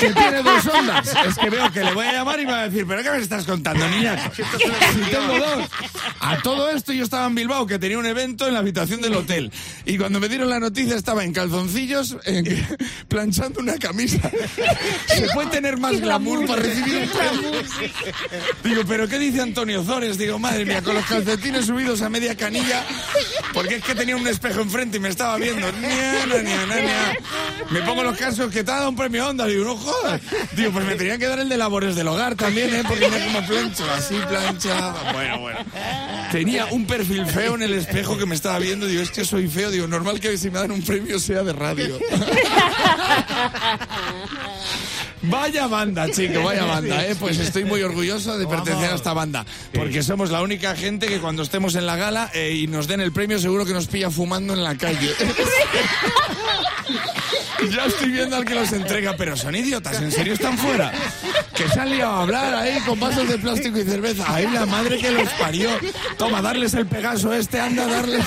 que 0.00 0.12
tiene 0.12 0.42
dos 0.42 0.66
ondas. 0.66 1.14
Es 1.26 1.36
que 1.36 1.50
veo 1.50 1.70
que 1.72 1.84
le 1.84 1.92
voy 1.92 2.06
a 2.06 2.12
llamar 2.12 2.40
y 2.40 2.46
me 2.46 2.52
va 2.52 2.60
a 2.60 2.68
decir, 2.68 2.86
¿pero 2.86 3.02
qué 3.02 3.10
me 3.10 3.18
estás 3.18 3.44
contando, 3.44 3.88
niña? 3.88 4.30
Si 4.34 5.10
tengo 5.10 5.38
dos. 5.38 5.68
A 6.20 6.38
todo 6.38 6.70
esto 6.70 6.92
yo 6.92 7.04
estaba 7.26 7.28
en 7.28 7.34
Bilbao, 7.34 7.66
que 7.66 7.78
tenía 7.78 7.98
un 7.98 8.06
evento 8.06 8.46
en 8.46 8.54
la 8.54 8.60
habitación 8.60 9.00
del 9.00 9.14
hotel. 9.16 9.50
Y 9.84 9.98
cuando 9.98 10.20
me 10.20 10.28
dieron 10.28 10.48
la 10.48 10.60
noticia 10.60 10.94
estaba 10.96 11.24
en 11.24 11.32
calzoncillos, 11.32 12.16
en- 12.24 12.66
planchando 13.08 13.60
una 13.60 13.74
camisa. 13.78 14.30
¿Se 15.08 15.28
puede 15.34 15.48
tener 15.50 15.76
más 15.78 16.00
glamour 16.00 16.46
para 16.46 16.62
recibir 16.62 16.96
un 16.98 17.08
premio? 17.08 17.50
Digo, 18.62 18.82
¿pero 18.86 19.08
qué 19.08 19.18
dice 19.18 19.40
Antonio 19.40 19.82
Zores? 19.82 20.18
Digo, 20.18 20.38
madre 20.38 20.64
mía, 20.64 20.82
con 20.82 20.94
los 20.94 21.04
calcetines 21.06 21.66
subidos 21.66 22.00
a 22.02 22.08
media 22.08 22.36
canilla, 22.36 22.84
porque 23.52 23.76
es 23.76 23.84
que 23.84 23.94
tenía 23.94 24.16
un 24.16 24.26
espejo 24.26 24.60
enfrente 24.60 24.98
y 24.98 25.00
me 25.00 25.08
estaba 25.08 25.36
viendo. 25.36 25.66
Ña, 25.72 26.26
na, 26.26 26.42
ña, 26.42 26.66
na, 26.66 26.76
ña. 26.76 27.16
Me 27.70 27.80
pongo 27.82 28.02
los 28.04 28.16
cascos 28.16 28.50
que 28.52 28.62
te 28.62 28.70
ha 28.70 28.76
dado 28.76 28.90
un 28.90 28.96
premio 28.96 29.26
Onda. 29.28 29.46
Digo, 29.46 29.64
no 29.64 29.76
jodas. 29.76 30.20
Digo, 30.54 30.70
pues 30.72 30.84
me 30.86 30.94
tenían 30.94 31.18
que 31.18 31.26
dar 31.26 31.38
el 31.40 31.48
de 31.48 31.56
labores 31.56 31.96
del 31.96 32.06
hogar 32.08 32.36
también, 32.36 32.72
¿eh? 32.74 32.82
Porque 32.86 33.08
mira 33.08 33.24
como 33.26 33.46
plancho, 33.46 33.84
así 33.90 34.14
plancha. 34.28 34.94
Bueno, 35.12 35.40
bueno. 35.40 35.58
Tenía 36.32 36.66
un 36.66 36.86
perfil 36.86 37.15
feo 37.24 37.54
en 37.54 37.62
el 37.62 37.72
espejo 37.72 38.18
que 38.18 38.26
me 38.26 38.34
estaba 38.34 38.58
viendo. 38.58 38.86
Digo, 38.86 39.00
es 39.00 39.10
que 39.10 39.24
soy 39.24 39.48
feo. 39.48 39.70
Digo, 39.70 39.86
normal 39.86 40.20
que 40.20 40.36
si 40.36 40.50
me 40.50 40.58
dan 40.58 40.72
un 40.72 40.82
premio 40.82 41.18
sea 41.18 41.42
de 41.42 41.52
radio. 41.52 41.98
Vaya 45.22 45.66
banda, 45.66 46.08
chico, 46.10 46.42
vaya 46.42 46.64
banda, 46.64 47.04
¿eh? 47.04 47.16
Pues 47.18 47.38
estoy 47.40 47.64
muy 47.64 47.82
orgulloso 47.82 48.38
de 48.38 48.46
pertenecer 48.46 48.92
a 48.92 48.94
esta 48.94 49.12
banda. 49.12 49.44
Porque 49.72 50.02
somos 50.02 50.30
la 50.30 50.40
única 50.40 50.76
gente 50.76 51.08
que 51.08 51.18
cuando 51.18 51.42
estemos 51.42 51.74
en 51.74 51.84
la 51.84 51.96
gala 51.96 52.30
eh, 52.32 52.52
y 52.52 52.68
nos 52.68 52.86
den 52.86 53.00
el 53.00 53.10
premio, 53.12 53.38
seguro 53.40 53.64
que 53.64 53.72
nos 53.72 53.88
pilla 53.88 54.10
fumando 54.10 54.52
en 54.54 54.62
la 54.62 54.76
calle. 54.76 55.10
Ya 57.70 57.86
estoy 57.86 58.10
viendo 58.10 58.36
al 58.36 58.44
que 58.44 58.54
los 58.54 58.72
entrega, 58.72 59.16
pero 59.16 59.36
son 59.36 59.54
idiotas, 59.56 60.00
¿en 60.00 60.12
serio 60.12 60.34
están 60.34 60.56
fuera? 60.56 60.92
Que 61.54 61.68
se 61.68 61.80
han 61.80 61.90
liado 61.90 62.12
a 62.12 62.22
hablar 62.22 62.54
ahí 62.54 62.78
con 62.80 63.00
vasos 63.00 63.28
de 63.28 63.38
plástico 63.38 63.78
y 63.78 63.84
cerveza. 63.84 64.24
¡Ay, 64.28 64.46
la 64.52 64.66
madre 64.66 64.98
que 64.98 65.10
los 65.10 65.28
parió! 65.30 65.70
Toma, 66.16 66.42
darles 66.42 66.74
el 66.74 66.86
Pegaso 66.96 67.32
este, 67.34 67.60
anda, 67.60 67.86
darles... 67.86 68.24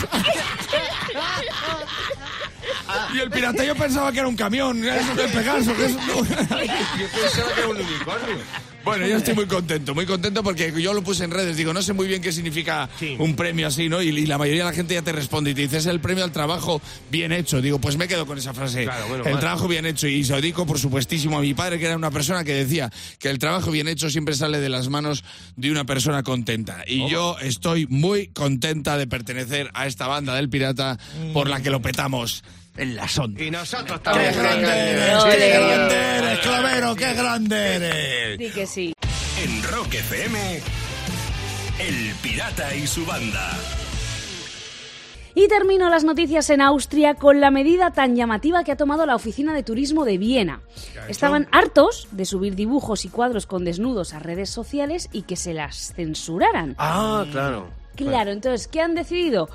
Y 3.14 3.20
el 3.20 3.30
pirata 3.30 3.64
yo 3.64 3.76
pensaba 3.76 4.12
que 4.12 4.20
era 4.20 4.28
un 4.28 4.36
camión, 4.36 4.84
eso 4.84 5.16
del 5.16 5.32
Pegaso, 5.32 5.76
que 5.76 5.90
no... 5.90 5.98
Yo 5.98 7.08
pensaba 7.22 7.54
que 7.54 7.60
era 7.62 7.70
un 7.70 7.78
unicornio. 7.78 8.38
Bueno, 8.84 9.06
yo 9.06 9.18
estoy 9.18 9.36
muy 9.36 9.46
contento, 9.46 9.94
muy 9.94 10.06
contento 10.06 10.42
porque 10.42 10.74
yo 10.82 10.94
lo 10.94 11.04
puse 11.04 11.24
en 11.24 11.32
redes. 11.32 11.58
Digo, 11.58 11.74
no 11.74 11.82
sé 11.82 11.94
muy 11.94 12.08
bien 12.08 12.22
qué 12.22 12.32
significa 12.32 12.90
un 13.20 13.36
premio 13.36 13.68
así, 13.68 13.90
¿no? 13.90 14.02
Y, 14.02 14.08
y 14.10 14.26
la 14.26 14.38
mayoría 14.38 14.64
de 14.64 14.70
la 14.72 14.76
gente 14.76 14.94
ya 14.94 15.02
te 15.02 15.12
responde 15.12 15.52
y 15.52 15.54
te 15.54 15.62
dice, 15.62 15.78
es 15.78 15.86
el 15.86 16.00
premio 16.00 16.24
al 16.24 16.32
trabajo 16.32 16.82
bien 17.12 17.32
hecho. 17.32 17.62
Digo, 17.62 17.80
pues 17.80 17.98
me 17.98 18.08
quedo 18.08 18.26
con 18.26 18.38
esa 18.38 18.54
frase. 18.54 18.86
Claro, 18.86 19.08
bueno, 19.08 19.24
el 19.26 19.32
vale. 19.32 19.42
trabajo 19.42 19.68
bien 19.68 19.86
hecho. 19.86 20.08
Y 20.08 20.24
se 20.24 20.32
lo 20.32 20.42
dedico, 20.42 20.66
por 20.66 20.80
supuestísimo, 20.80 21.38
a 21.38 21.42
mi 21.42 21.54
padre, 21.54 21.78
que 21.78 21.86
era 21.86 21.96
una 21.96 22.12
persona 22.12 22.44
que 22.44 22.54
decía 22.54 22.92
que 23.20 23.30
el 23.30 23.38
trabajo 23.38 23.70
bien 23.72 23.88
hecho 23.88 24.10
siempre 24.10 24.34
sale 24.34 24.60
de 24.60 24.70
las 24.70 24.90
manos 24.90 25.24
de 25.56 25.72
una 25.72 25.86
persona 25.86 26.24
contenta. 26.24 26.84
Y 26.88 27.10
yo 27.10 27.38
estoy 27.40 27.86
muy 27.88 28.28
contenta 28.28 28.98
de 28.98 29.08
pertenecer 29.08 29.70
a 29.74 29.88
esta 29.88 30.08
banda 30.08 30.36
del 30.36 30.50
pirata 30.50 30.98
por 31.34 31.50
la 31.50 31.62
que 31.62 31.70
lo 31.70 31.82
petamos 31.82 32.44
en 32.78 32.96
la 32.96 33.08
sonda. 33.08 33.44
Y 33.44 33.52
nosotros 33.52 34.00
¡Qué 34.00 34.04
también. 34.04 34.34
grande 34.38 34.68
eres! 34.92 35.24
¡Qué 35.24 35.50
grande 35.50 35.96
eres, 35.96 36.40
Clavero! 36.40 36.96
¡Qué 36.96 37.14
grande 37.14 37.76
eres! 37.76 38.38
Di 38.40 38.50
que 38.52 38.66
sí. 38.66 38.94
En 39.44 39.64
Rock 39.64 39.94
FM, 39.96 40.62
El 41.80 42.14
Pirata 42.22 42.76
y 42.76 42.86
su 42.88 43.06
banda. 43.06 43.52
Y 45.36 45.48
termino 45.48 45.90
las 45.90 46.04
noticias 46.04 46.50
en 46.50 46.60
Austria 46.60 47.14
con 47.14 47.40
la 47.40 47.52
medida 47.52 47.92
tan 47.92 48.16
llamativa 48.16 48.64
que 48.64 48.72
ha 48.74 48.78
tomado 48.78 49.06
la 49.06 49.16
Oficina 49.16 49.54
de 49.54 49.64
Turismo 49.64 50.04
de 50.04 50.18
Viena. 50.18 50.62
Estaban 51.08 51.48
hartos 51.52 52.08
de 52.12 52.26
subir 52.26 52.56
dibujos 52.56 53.06
y 53.06 53.10
cuadros 53.10 53.46
con 53.46 53.64
desnudos 53.64 54.14
a 54.14 54.20
redes 54.20 54.50
sociales 54.50 55.08
y 55.14 55.22
que 55.22 55.36
se 55.38 55.54
las 55.54 55.94
censuraran. 55.96 56.76
Ah, 56.78 57.26
claro. 57.32 57.70
Claro, 58.06 58.32
entonces, 58.32 58.68
¿qué 58.68 58.82
han 58.82 58.96
decidido? 58.96 59.50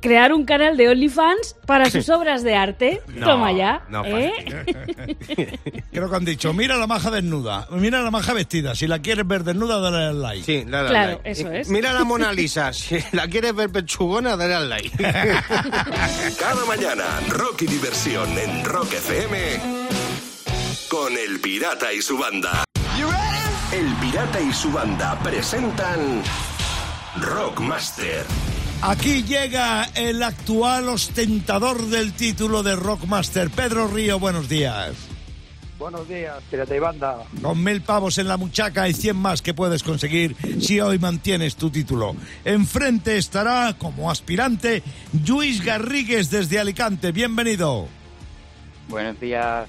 Crear 0.00 0.34
un 0.34 0.44
canal 0.44 0.76
de 0.76 0.90
OnlyFans 0.90 1.56
para 1.66 1.88
sus 1.88 2.08
obras 2.10 2.42
de 2.42 2.54
arte. 2.54 3.00
No, 3.14 3.26
Toma 3.26 3.52
ya. 3.52 3.84
no, 3.88 4.04
¿eh? 4.04 4.32
Creo 5.92 6.10
que 6.10 6.16
han 6.16 6.24
dicho, 6.26 6.52
mira 6.52 6.76
la 6.76 6.86
maja 6.86 7.10
desnuda, 7.10 7.66
mira 7.70 8.02
la 8.02 8.10
maja 8.10 8.34
vestida. 8.34 8.74
Si 8.74 8.86
la 8.86 8.98
quieres 8.98 9.26
ver 9.26 9.44
desnuda, 9.44 9.80
dale 9.80 10.04
al 10.08 10.20
like. 10.20 10.44
Sí, 10.44 10.64
dale 10.68 10.88
al 10.88 10.92
Claro, 10.92 11.10
like. 11.12 11.30
eso 11.30 11.50
es. 11.52 11.68
Mira 11.70 11.92
la 11.94 12.04
Mona 12.04 12.32
Lisa. 12.34 12.72
Si 12.74 12.98
la 13.12 13.26
quieres 13.28 13.54
ver 13.54 13.70
pechugona, 13.70 14.36
dale 14.36 14.54
al 14.54 14.68
like. 14.68 14.94
Cada 16.38 16.64
mañana, 16.66 17.04
rock 17.30 17.62
y 17.62 17.66
diversión 17.66 18.28
en 18.38 18.62
Rock 18.64 18.92
FM 18.92 19.38
con 20.90 21.12
El 21.16 21.40
Pirata 21.40 21.92
y 21.92 22.02
su 22.02 22.18
banda. 22.18 22.64
El 23.72 23.92
Pirata 23.96 24.40
y 24.40 24.52
su 24.52 24.70
banda 24.70 25.18
presentan 25.22 26.22
Rockmaster. 27.20 28.24
Aquí 28.82 29.22
llega 29.22 29.84
el 29.94 30.22
actual 30.22 30.88
ostentador 30.88 31.86
del 31.86 32.12
título 32.12 32.62
de 32.62 32.74
Rockmaster, 32.76 33.50
Pedro 33.50 33.88
Río. 33.88 34.18
Buenos 34.18 34.48
días. 34.48 34.94
Buenos 35.78 36.08
días, 36.08 36.36
Pirata 36.50 36.74
y 36.74 36.78
Banda. 36.78 37.18
Con 37.40 37.62
mil 37.62 37.82
pavos 37.82 38.18
en 38.18 38.28
la 38.28 38.36
muchaca 38.36 38.88
y 38.88 38.94
cien 38.94 39.16
más 39.16 39.42
que 39.42 39.54
puedes 39.54 39.82
conseguir 39.82 40.36
si 40.60 40.80
hoy 40.80 40.98
mantienes 40.98 41.56
tu 41.56 41.70
título. 41.70 42.16
Enfrente 42.44 43.16
estará, 43.16 43.74
como 43.78 44.10
aspirante, 44.10 44.82
Luis 45.26 45.64
Garrigues 45.64 46.30
desde 46.30 46.58
Alicante. 46.58 47.12
Bienvenido. 47.12 47.88
Buenos 48.88 49.20
días. 49.20 49.68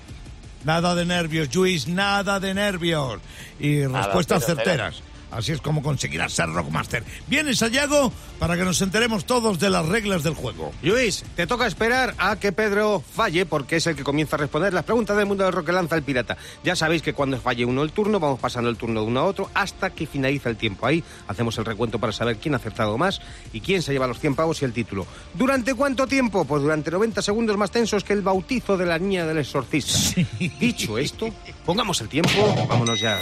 Nada 0.64 0.96
de 0.96 1.06
nervios, 1.06 1.54
Luis, 1.54 1.88
nada 1.88 2.40
de 2.40 2.54
nervios. 2.54 3.20
Y 3.60 3.78
Nada, 3.78 4.04
respuestas 4.04 4.46
cero. 4.48 4.90
Así 5.32 5.52
es 5.52 5.62
como 5.62 5.82
conseguirás 5.82 6.34
ser 6.34 6.50
Rockmaster. 6.50 7.04
Bien 7.28 7.48
ensayado 7.48 8.12
para 8.40 8.56
que 8.58 8.64
nos 8.64 8.82
enteremos 8.82 9.26
todos 9.26 9.60
de 9.60 9.70
las 9.70 9.86
reglas 9.88 10.24
del 10.24 10.34
juego. 10.34 10.72
Luis, 10.82 11.24
te 11.36 11.48
toca 11.48 11.68
esperar 11.68 12.16
a 12.18 12.38
que 12.38 12.52
Pedro 12.52 13.02
falle 13.02 13.46
porque 13.46 13.78
es 13.78 13.88
el 13.88 13.96
que 13.96 14.04
comienza 14.04 14.36
a 14.36 14.40
responder 14.40 14.74
las 14.74 14.84
preguntas 14.84 15.18
del 15.18 15.26
mundo 15.26 15.44
del 15.44 15.54
rock 15.54 15.68
que 15.68 15.72
lanza 15.72 15.96
el 15.96 16.04
pirata. 16.04 16.38
Ya 16.64 16.76
sabéis 16.76 17.02
que 17.02 17.14
cuando 17.14 17.40
falle 17.40 17.66
uno 17.66 17.84
el 17.84 17.92
turno, 17.92 18.20
vamos 18.20 18.40
pasando 18.40 18.70
el 18.70 18.78
turno 18.78 19.02
de 19.02 19.08
uno 19.08 19.20
a 19.20 19.26
otro 19.26 19.50
hasta 19.54 19.90
que 19.90 20.08
finaliza 20.08 20.50
el 20.50 20.58
tiempo. 20.58 20.86
Ahí 20.86 21.04
hacemos 21.28 21.58
el 21.58 21.66
recuento 21.66 22.00
para 22.00 22.14
saber 22.14 22.38
quién 22.38 22.54
ha 22.54 22.58
acertado 22.58 22.98
más 22.98 23.22
y 23.54 23.62
quién 23.62 23.82
se 23.82 23.92
lleva 23.94 24.08
los 24.08 24.20
100 24.20 24.36
pavos 24.36 24.62
y 24.62 24.66
el 24.66 24.74
título. 24.74 25.06
¿Durante 25.34 25.74
cuánto 25.74 26.08
tiempo? 26.08 26.46
Pues 26.46 26.62
durante 26.62 26.92
90 26.92 27.22
segundos 27.22 27.58
más 27.58 27.72
tensos 27.72 28.04
que 28.04 28.14
el 28.14 28.22
bautizo 28.22 28.78
de 28.78 28.86
la 28.86 29.00
niña 29.00 29.26
del 29.26 29.40
exorcista. 29.40 30.22
Dicho 30.60 30.98
esto, 30.98 31.30
pongamos 31.66 32.00
el 32.02 32.10
tiempo, 32.10 32.66
vámonos 32.68 33.00
ya. 33.00 33.20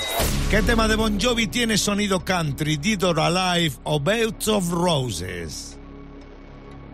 ¿Qué 0.50 0.62
tema 0.62 0.88
de 0.88 0.96
Bon 0.96 1.20
Jovi 1.20 1.48
tiene 1.48 1.78
sonido 1.94 2.26
country, 2.26 2.78
Dead 2.78 3.04
or 3.04 3.20
Alive 3.20 3.76
o 3.84 4.00
Beds 4.00 4.48
of 4.48 4.68
Roses? 4.72 5.78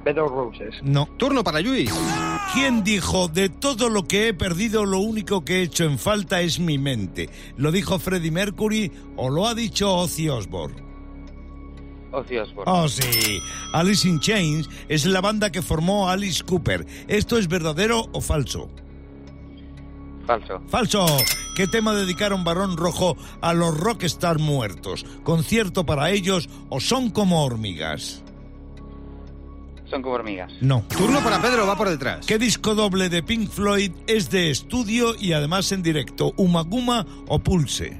Pedro 0.03 0.27
Roses. 0.27 0.75
No. 0.83 1.07
Turno 1.17 1.41
para 1.41 1.61
Luis. 1.61 1.89
¿Quién 2.53 2.83
dijo, 2.83 3.29
de 3.29 3.47
todo 3.47 3.87
lo 3.87 4.03
que 4.03 4.27
he 4.27 4.33
perdido, 4.33 4.85
lo 4.85 4.99
único 4.99 5.45
que 5.45 5.59
he 5.59 5.61
hecho 5.63 5.85
en 5.85 5.97
falta 5.97 6.41
es 6.41 6.59
mi 6.59 6.77
mente? 6.77 7.29
¿Lo 7.55 7.71
dijo 7.71 7.97
Freddie 7.97 8.31
Mercury 8.31 8.91
o 9.15 9.29
lo 9.29 9.47
ha 9.47 9.55
dicho 9.55 9.95
Ozzy 9.95 10.27
Osbourne? 10.27 10.75
Ozzy 12.11 12.37
Osbourne. 12.37 12.69
Oh, 12.69 12.89
sí. 12.89 13.39
Alice 13.71 14.05
in 14.05 14.19
Chains 14.19 14.69
es 14.89 15.05
la 15.05 15.21
banda 15.21 15.49
que 15.49 15.61
formó 15.61 16.09
Alice 16.09 16.43
Cooper. 16.43 16.85
¿Esto 17.07 17.37
es 17.37 17.47
verdadero 17.47 18.05
o 18.11 18.19
falso? 18.19 18.69
Falso. 20.29 20.61
Falso. 20.67 21.07
¿Qué 21.55 21.65
tema 21.65 21.91
dedicaron 21.95 22.43
Barón 22.43 22.77
Rojo 22.77 23.17
a 23.41 23.55
los 23.55 23.75
rockstar 23.75 24.37
muertos? 24.37 25.03
¿Concierto 25.23 25.87
para 25.87 26.11
ellos 26.11 26.47
o 26.69 26.79
son 26.79 27.09
como 27.09 27.43
hormigas? 27.43 28.21
Son 29.89 30.03
como 30.03 30.13
hormigas. 30.13 30.53
No. 30.61 30.83
Turno 30.87 31.21
para 31.21 31.41
Pedro, 31.41 31.65
va 31.65 31.75
por 31.75 31.89
detrás. 31.89 32.27
¿Qué 32.27 32.37
disco 32.37 32.75
doble 32.75 33.09
de 33.09 33.23
Pink 33.23 33.49
Floyd 33.49 33.91
es 34.05 34.29
de 34.29 34.51
estudio 34.51 35.15
y 35.19 35.33
además 35.33 35.71
en 35.71 35.81
directo? 35.81 36.31
¿Umaguma 36.37 37.07
o 37.27 37.39
Pulse? 37.39 37.99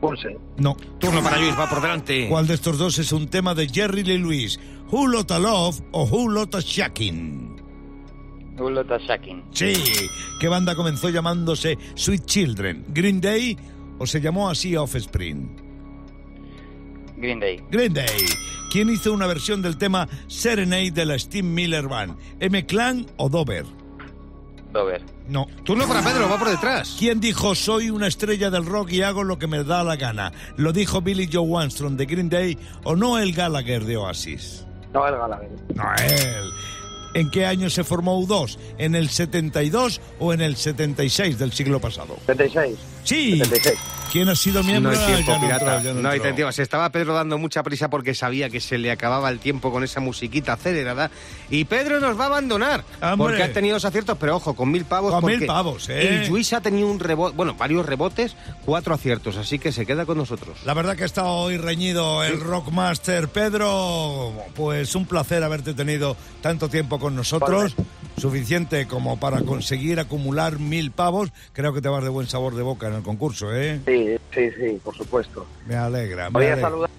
Pulse. 0.00 0.38
No. 0.58 0.76
Turno 1.00 1.24
para 1.24 1.38
Luis, 1.38 1.58
va 1.58 1.68
por 1.68 1.82
delante. 1.82 2.28
¿Cuál 2.28 2.46
de 2.46 2.54
estos 2.54 2.78
dos 2.78 3.00
es 3.00 3.10
un 3.10 3.26
tema 3.26 3.56
de 3.56 3.68
Jerry 3.68 4.04
Lee 4.04 4.18
Lewis? 4.18 4.60
¿Who 4.92 5.08
Lotta 5.08 5.40
Love 5.40 5.80
o 5.90 6.04
Who 6.04 6.28
Lotta 6.28 6.60
Shakin? 6.60 7.49
Ulota 8.60 8.98
Shakin. 8.98 9.44
Sí. 9.52 9.74
¿Qué 10.40 10.48
banda 10.48 10.74
comenzó 10.74 11.08
llamándose 11.08 11.78
Sweet 11.94 12.24
Children? 12.24 12.84
¿Green 12.88 13.20
Day 13.20 13.56
o 13.98 14.06
se 14.06 14.20
llamó 14.20 14.48
así 14.48 14.76
Offspring? 14.76 15.56
Green 17.16 17.40
Day. 17.40 17.62
Green 17.70 17.92
Day. 17.92 18.26
¿Quién 18.70 18.88
hizo 18.88 19.12
una 19.12 19.26
versión 19.26 19.62
del 19.62 19.76
tema 19.76 20.08
Serenade 20.26 20.92
de 20.92 21.04
la 21.04 21.18
Steve 21.18 21.46
Miller 21.46 21.88
Band? 21.88 22.16
¿M. 22.38 22.64
Clan 22.66 23.06
o 23.16 23.28
Dover? 23.28 23.66
Dover. 24.72 25.02
No. 25.28 25.46
Turno 25.64 25.86
para 25.86 26.02
Pedro, 26.02 26.28
va 26.28 26.38
por 26.38 26.48
detrás. 26.48 26.96
¿Quién 26.98 27.20
dijo 27.20 27.54
soy 27.54 27.90
una 27.90 28.06
estrella 28.06 28.50
del 28.50 28.66
rock 28.66 28.92
y 28.92 29.02
hago 29.02 29.24
lo 29.24 29.38
que 29.38 29.46
me 29.46 29.64
da 29.64 29.84
la 29.84 29.96
gana? 29.96 30.32
¿Lo 30.56 30.72
dijo 30.72 31.02
Billy 31.02 31.28
Joe 31.30 31.62
Armstrong 31.62 31.96
de 31.96 32.06
Green 32.06 32.28
Day 32.28 32.58
o 32.84 32.96
Noel 32.96 33.32
Gallagher 33.32 33.84
de 33.84 33.96
Oasis? 33.96 34.64
No, 34.92 35.06
el 35.06 35.16
Gallagher. 35.16 35.50
Noel. 35.74 36.50
¿En 37.14 37.30
qué 37.30 37.46
año 37.46 37.70
se 37.70 37.84
formó 37.84 38.20
U2? 38.20 38.56
¿En 38.78 38.94
el 38.94 39.10
72 39.10 40.00
o 40.18 40.32
en 40.32 40.40
el 40.40 40.56
76 40.56 41.38
del 41.38 41.52
siglo 41.52 41.80
pasado? 41.80 42.16
76. 42.26 42.76
Sí. 43.04 43.38
76. 43.38 43.78
¿Quién 44.10 44.28
ha 44.28 44.34
sido 44.34 44.60
No 44.62 44.66
miembro? 44.68 44.90
hay 44.90 44.98
tiempo, 45.06 45.30
Ya 45.30 45.38
no 45.38 45.40
pirata. 45.40 45.76
entró, 45.76 45.94
no 45.94 46.08
hay 46.08 46.18
tiempo. 46.18 46.50
Se 46.50 46.62
estaba 46.62 46.90
Pedro 46.90 47.14
dando 47.14 47.38
mucha 47.38 47.62
prisa 47.62 47.88
porque 47.88 48.12
sabía 48.12 48.50
que 48.50 48.58
se 48.60 48.76
le 48.76 48.90
acababa 48.90 49.28
el 49.30 49.38
tiempo 49.38 49.70
con 49.70 49.84
esa 49.84 50.00
musiquita 50.00 50.54
acelerada. 50.54 51.12
Y 51.48 51.64
Pedro 51.64 52.00
nos 52.00 52.18
va 52.18 52.24
a 52.24 52.26
abandonar. 52.26 52.82
Hombre. 53.00 53.16
Porque 53.16 53.42
ha 53.44 53.52
tenido 53.52 53.74
dos 53.76 53.84
aciertos, 53.84 54.18
pero 54.18 54.34
ojo, 54.34 54.54
con 54.54 54.68
mil 54.72 54.84
pavos. 54.84 55.12
Con 55.14 55.24
mil 55.26 55.46
pavos, 55.46 55.88
¿eh? 55.90 56.22
Y 56.24 56.28
Luis 56.28 56.52
ha 56.54 56.60
tenido 56.60 56.88
un 56.88 56.98
rebote, 56.98 57.36
bueno, 57.36 57.54
varios 57.54 57.86
rebotes, 57.86 58.34
cuatro 58.64 58.94
aciertos. 58.94 59.36
Así 59.36 59.60
que 59.60 59.70
se 59.70 59.86
queda 59.86 60.04
con 60.04 60.18
nosotros. 60.18 60.58
La 60.64 60.74
verdad 60.74 60.96
que 60.96 61.04
ha 61.04 61.06
estado 61.06 61.28
hoy 61.28 61.56
reñido 61.56 62.24
el 62.24 62.40
Rockmaster. 62.40 63.28
Pedro, 63.28 64.32
pues 64.56 64.96
un 64.96 65.06
placer 65.06 65.44
haberte 65.44 65.72
tenido 65.72 66.16
tanto 66.42 66.68
tiempo 66.68 66.98
con 66.98 67.14
nosotros. 67.14 67.76
Suficiente 68.20 68.86
como 68.86 69.18
para 69.18 69.40
conseguir 69.42 69.98
acumular 70.00 70.58
mil 70.58 70.90
pavos. 70.90 71.30
Creo 71.52 71.72
que 71.72 71.80
te 71.80 71.88
vas 71.88 72.02
de 72.02 72.10
buen 72.10 72.28
sabor 72.28 72.54
de 72.54 72.62
boca 72.62 72.88
en 72.88 72.94
el 72.94 73.02
concurso, 73.02 73.54
¿eh? 73.54 73.80
Sí, 73.86 74.16
sí, 74.34 74.50
sí, 74.58 74.78
por 74.82 74.94
supuesto. 74.96 75.46
Me 75.66 75.76
alegra. 75.76 76.24
me 76.30 76.38
Voy 76.40 76.46
a 76.46 76.60
saludar. 76.60 76.90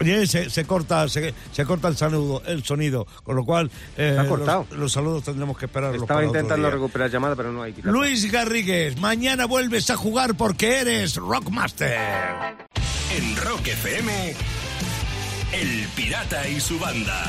Oye, 0.00 0.28
se, 0.28 0.48
se 0.48 0.64
corta, 0.64 1.08
se, 1.08 1.34
se 1.50 1.64
corta 1.64 1.88
el 1.88 1.96
saludo, 1.96 2.40
el 2.46 2.62
sonido, 2.62 3.04
con 3.24 3.34
lo 3.34 3.44
cual 3.44 3.68
eh, 3.96 4.12
Se 4.14 4.20
ha 4.20 4.28
cortado. 4.28 4.64
Los, 4.70 4.78
los 4.78 4.92
saludos 4.92 5.24
tendremos 5.24 5.58
que 5.58 5.64
esperarlos 5.64 6.02
Estaba 6.02 6.18
para 6.20 6.28
otro 6.28 6.38
intentando 6.38 6.68
día. 6.68 6.76
recuperar 6.76 7.10
llamada, 7.10 7.34
pero 7.34 7.50
no 7.50 7.62
hay. 7.64 7.72
pirata. 7.72 7.90
Luis 7.90 8.30
Garrigues, 8.30 8.96
mañana 9.00 9.46
vuelves 9.46 9.90
a 9.90 9.96
jugar 9.96 10.36
porque 10.36 10.78
eres 10.82 11.16
Rockmaster. 11.16 11.98
En 13.16 13.36
Rock 13.38 13.66
FM, 13.66 14.34
El 15.52 15.88
Pirata 15.96 16.48
y 16.48 16.60
su 16.60 16.78
banda. 16.78 17.24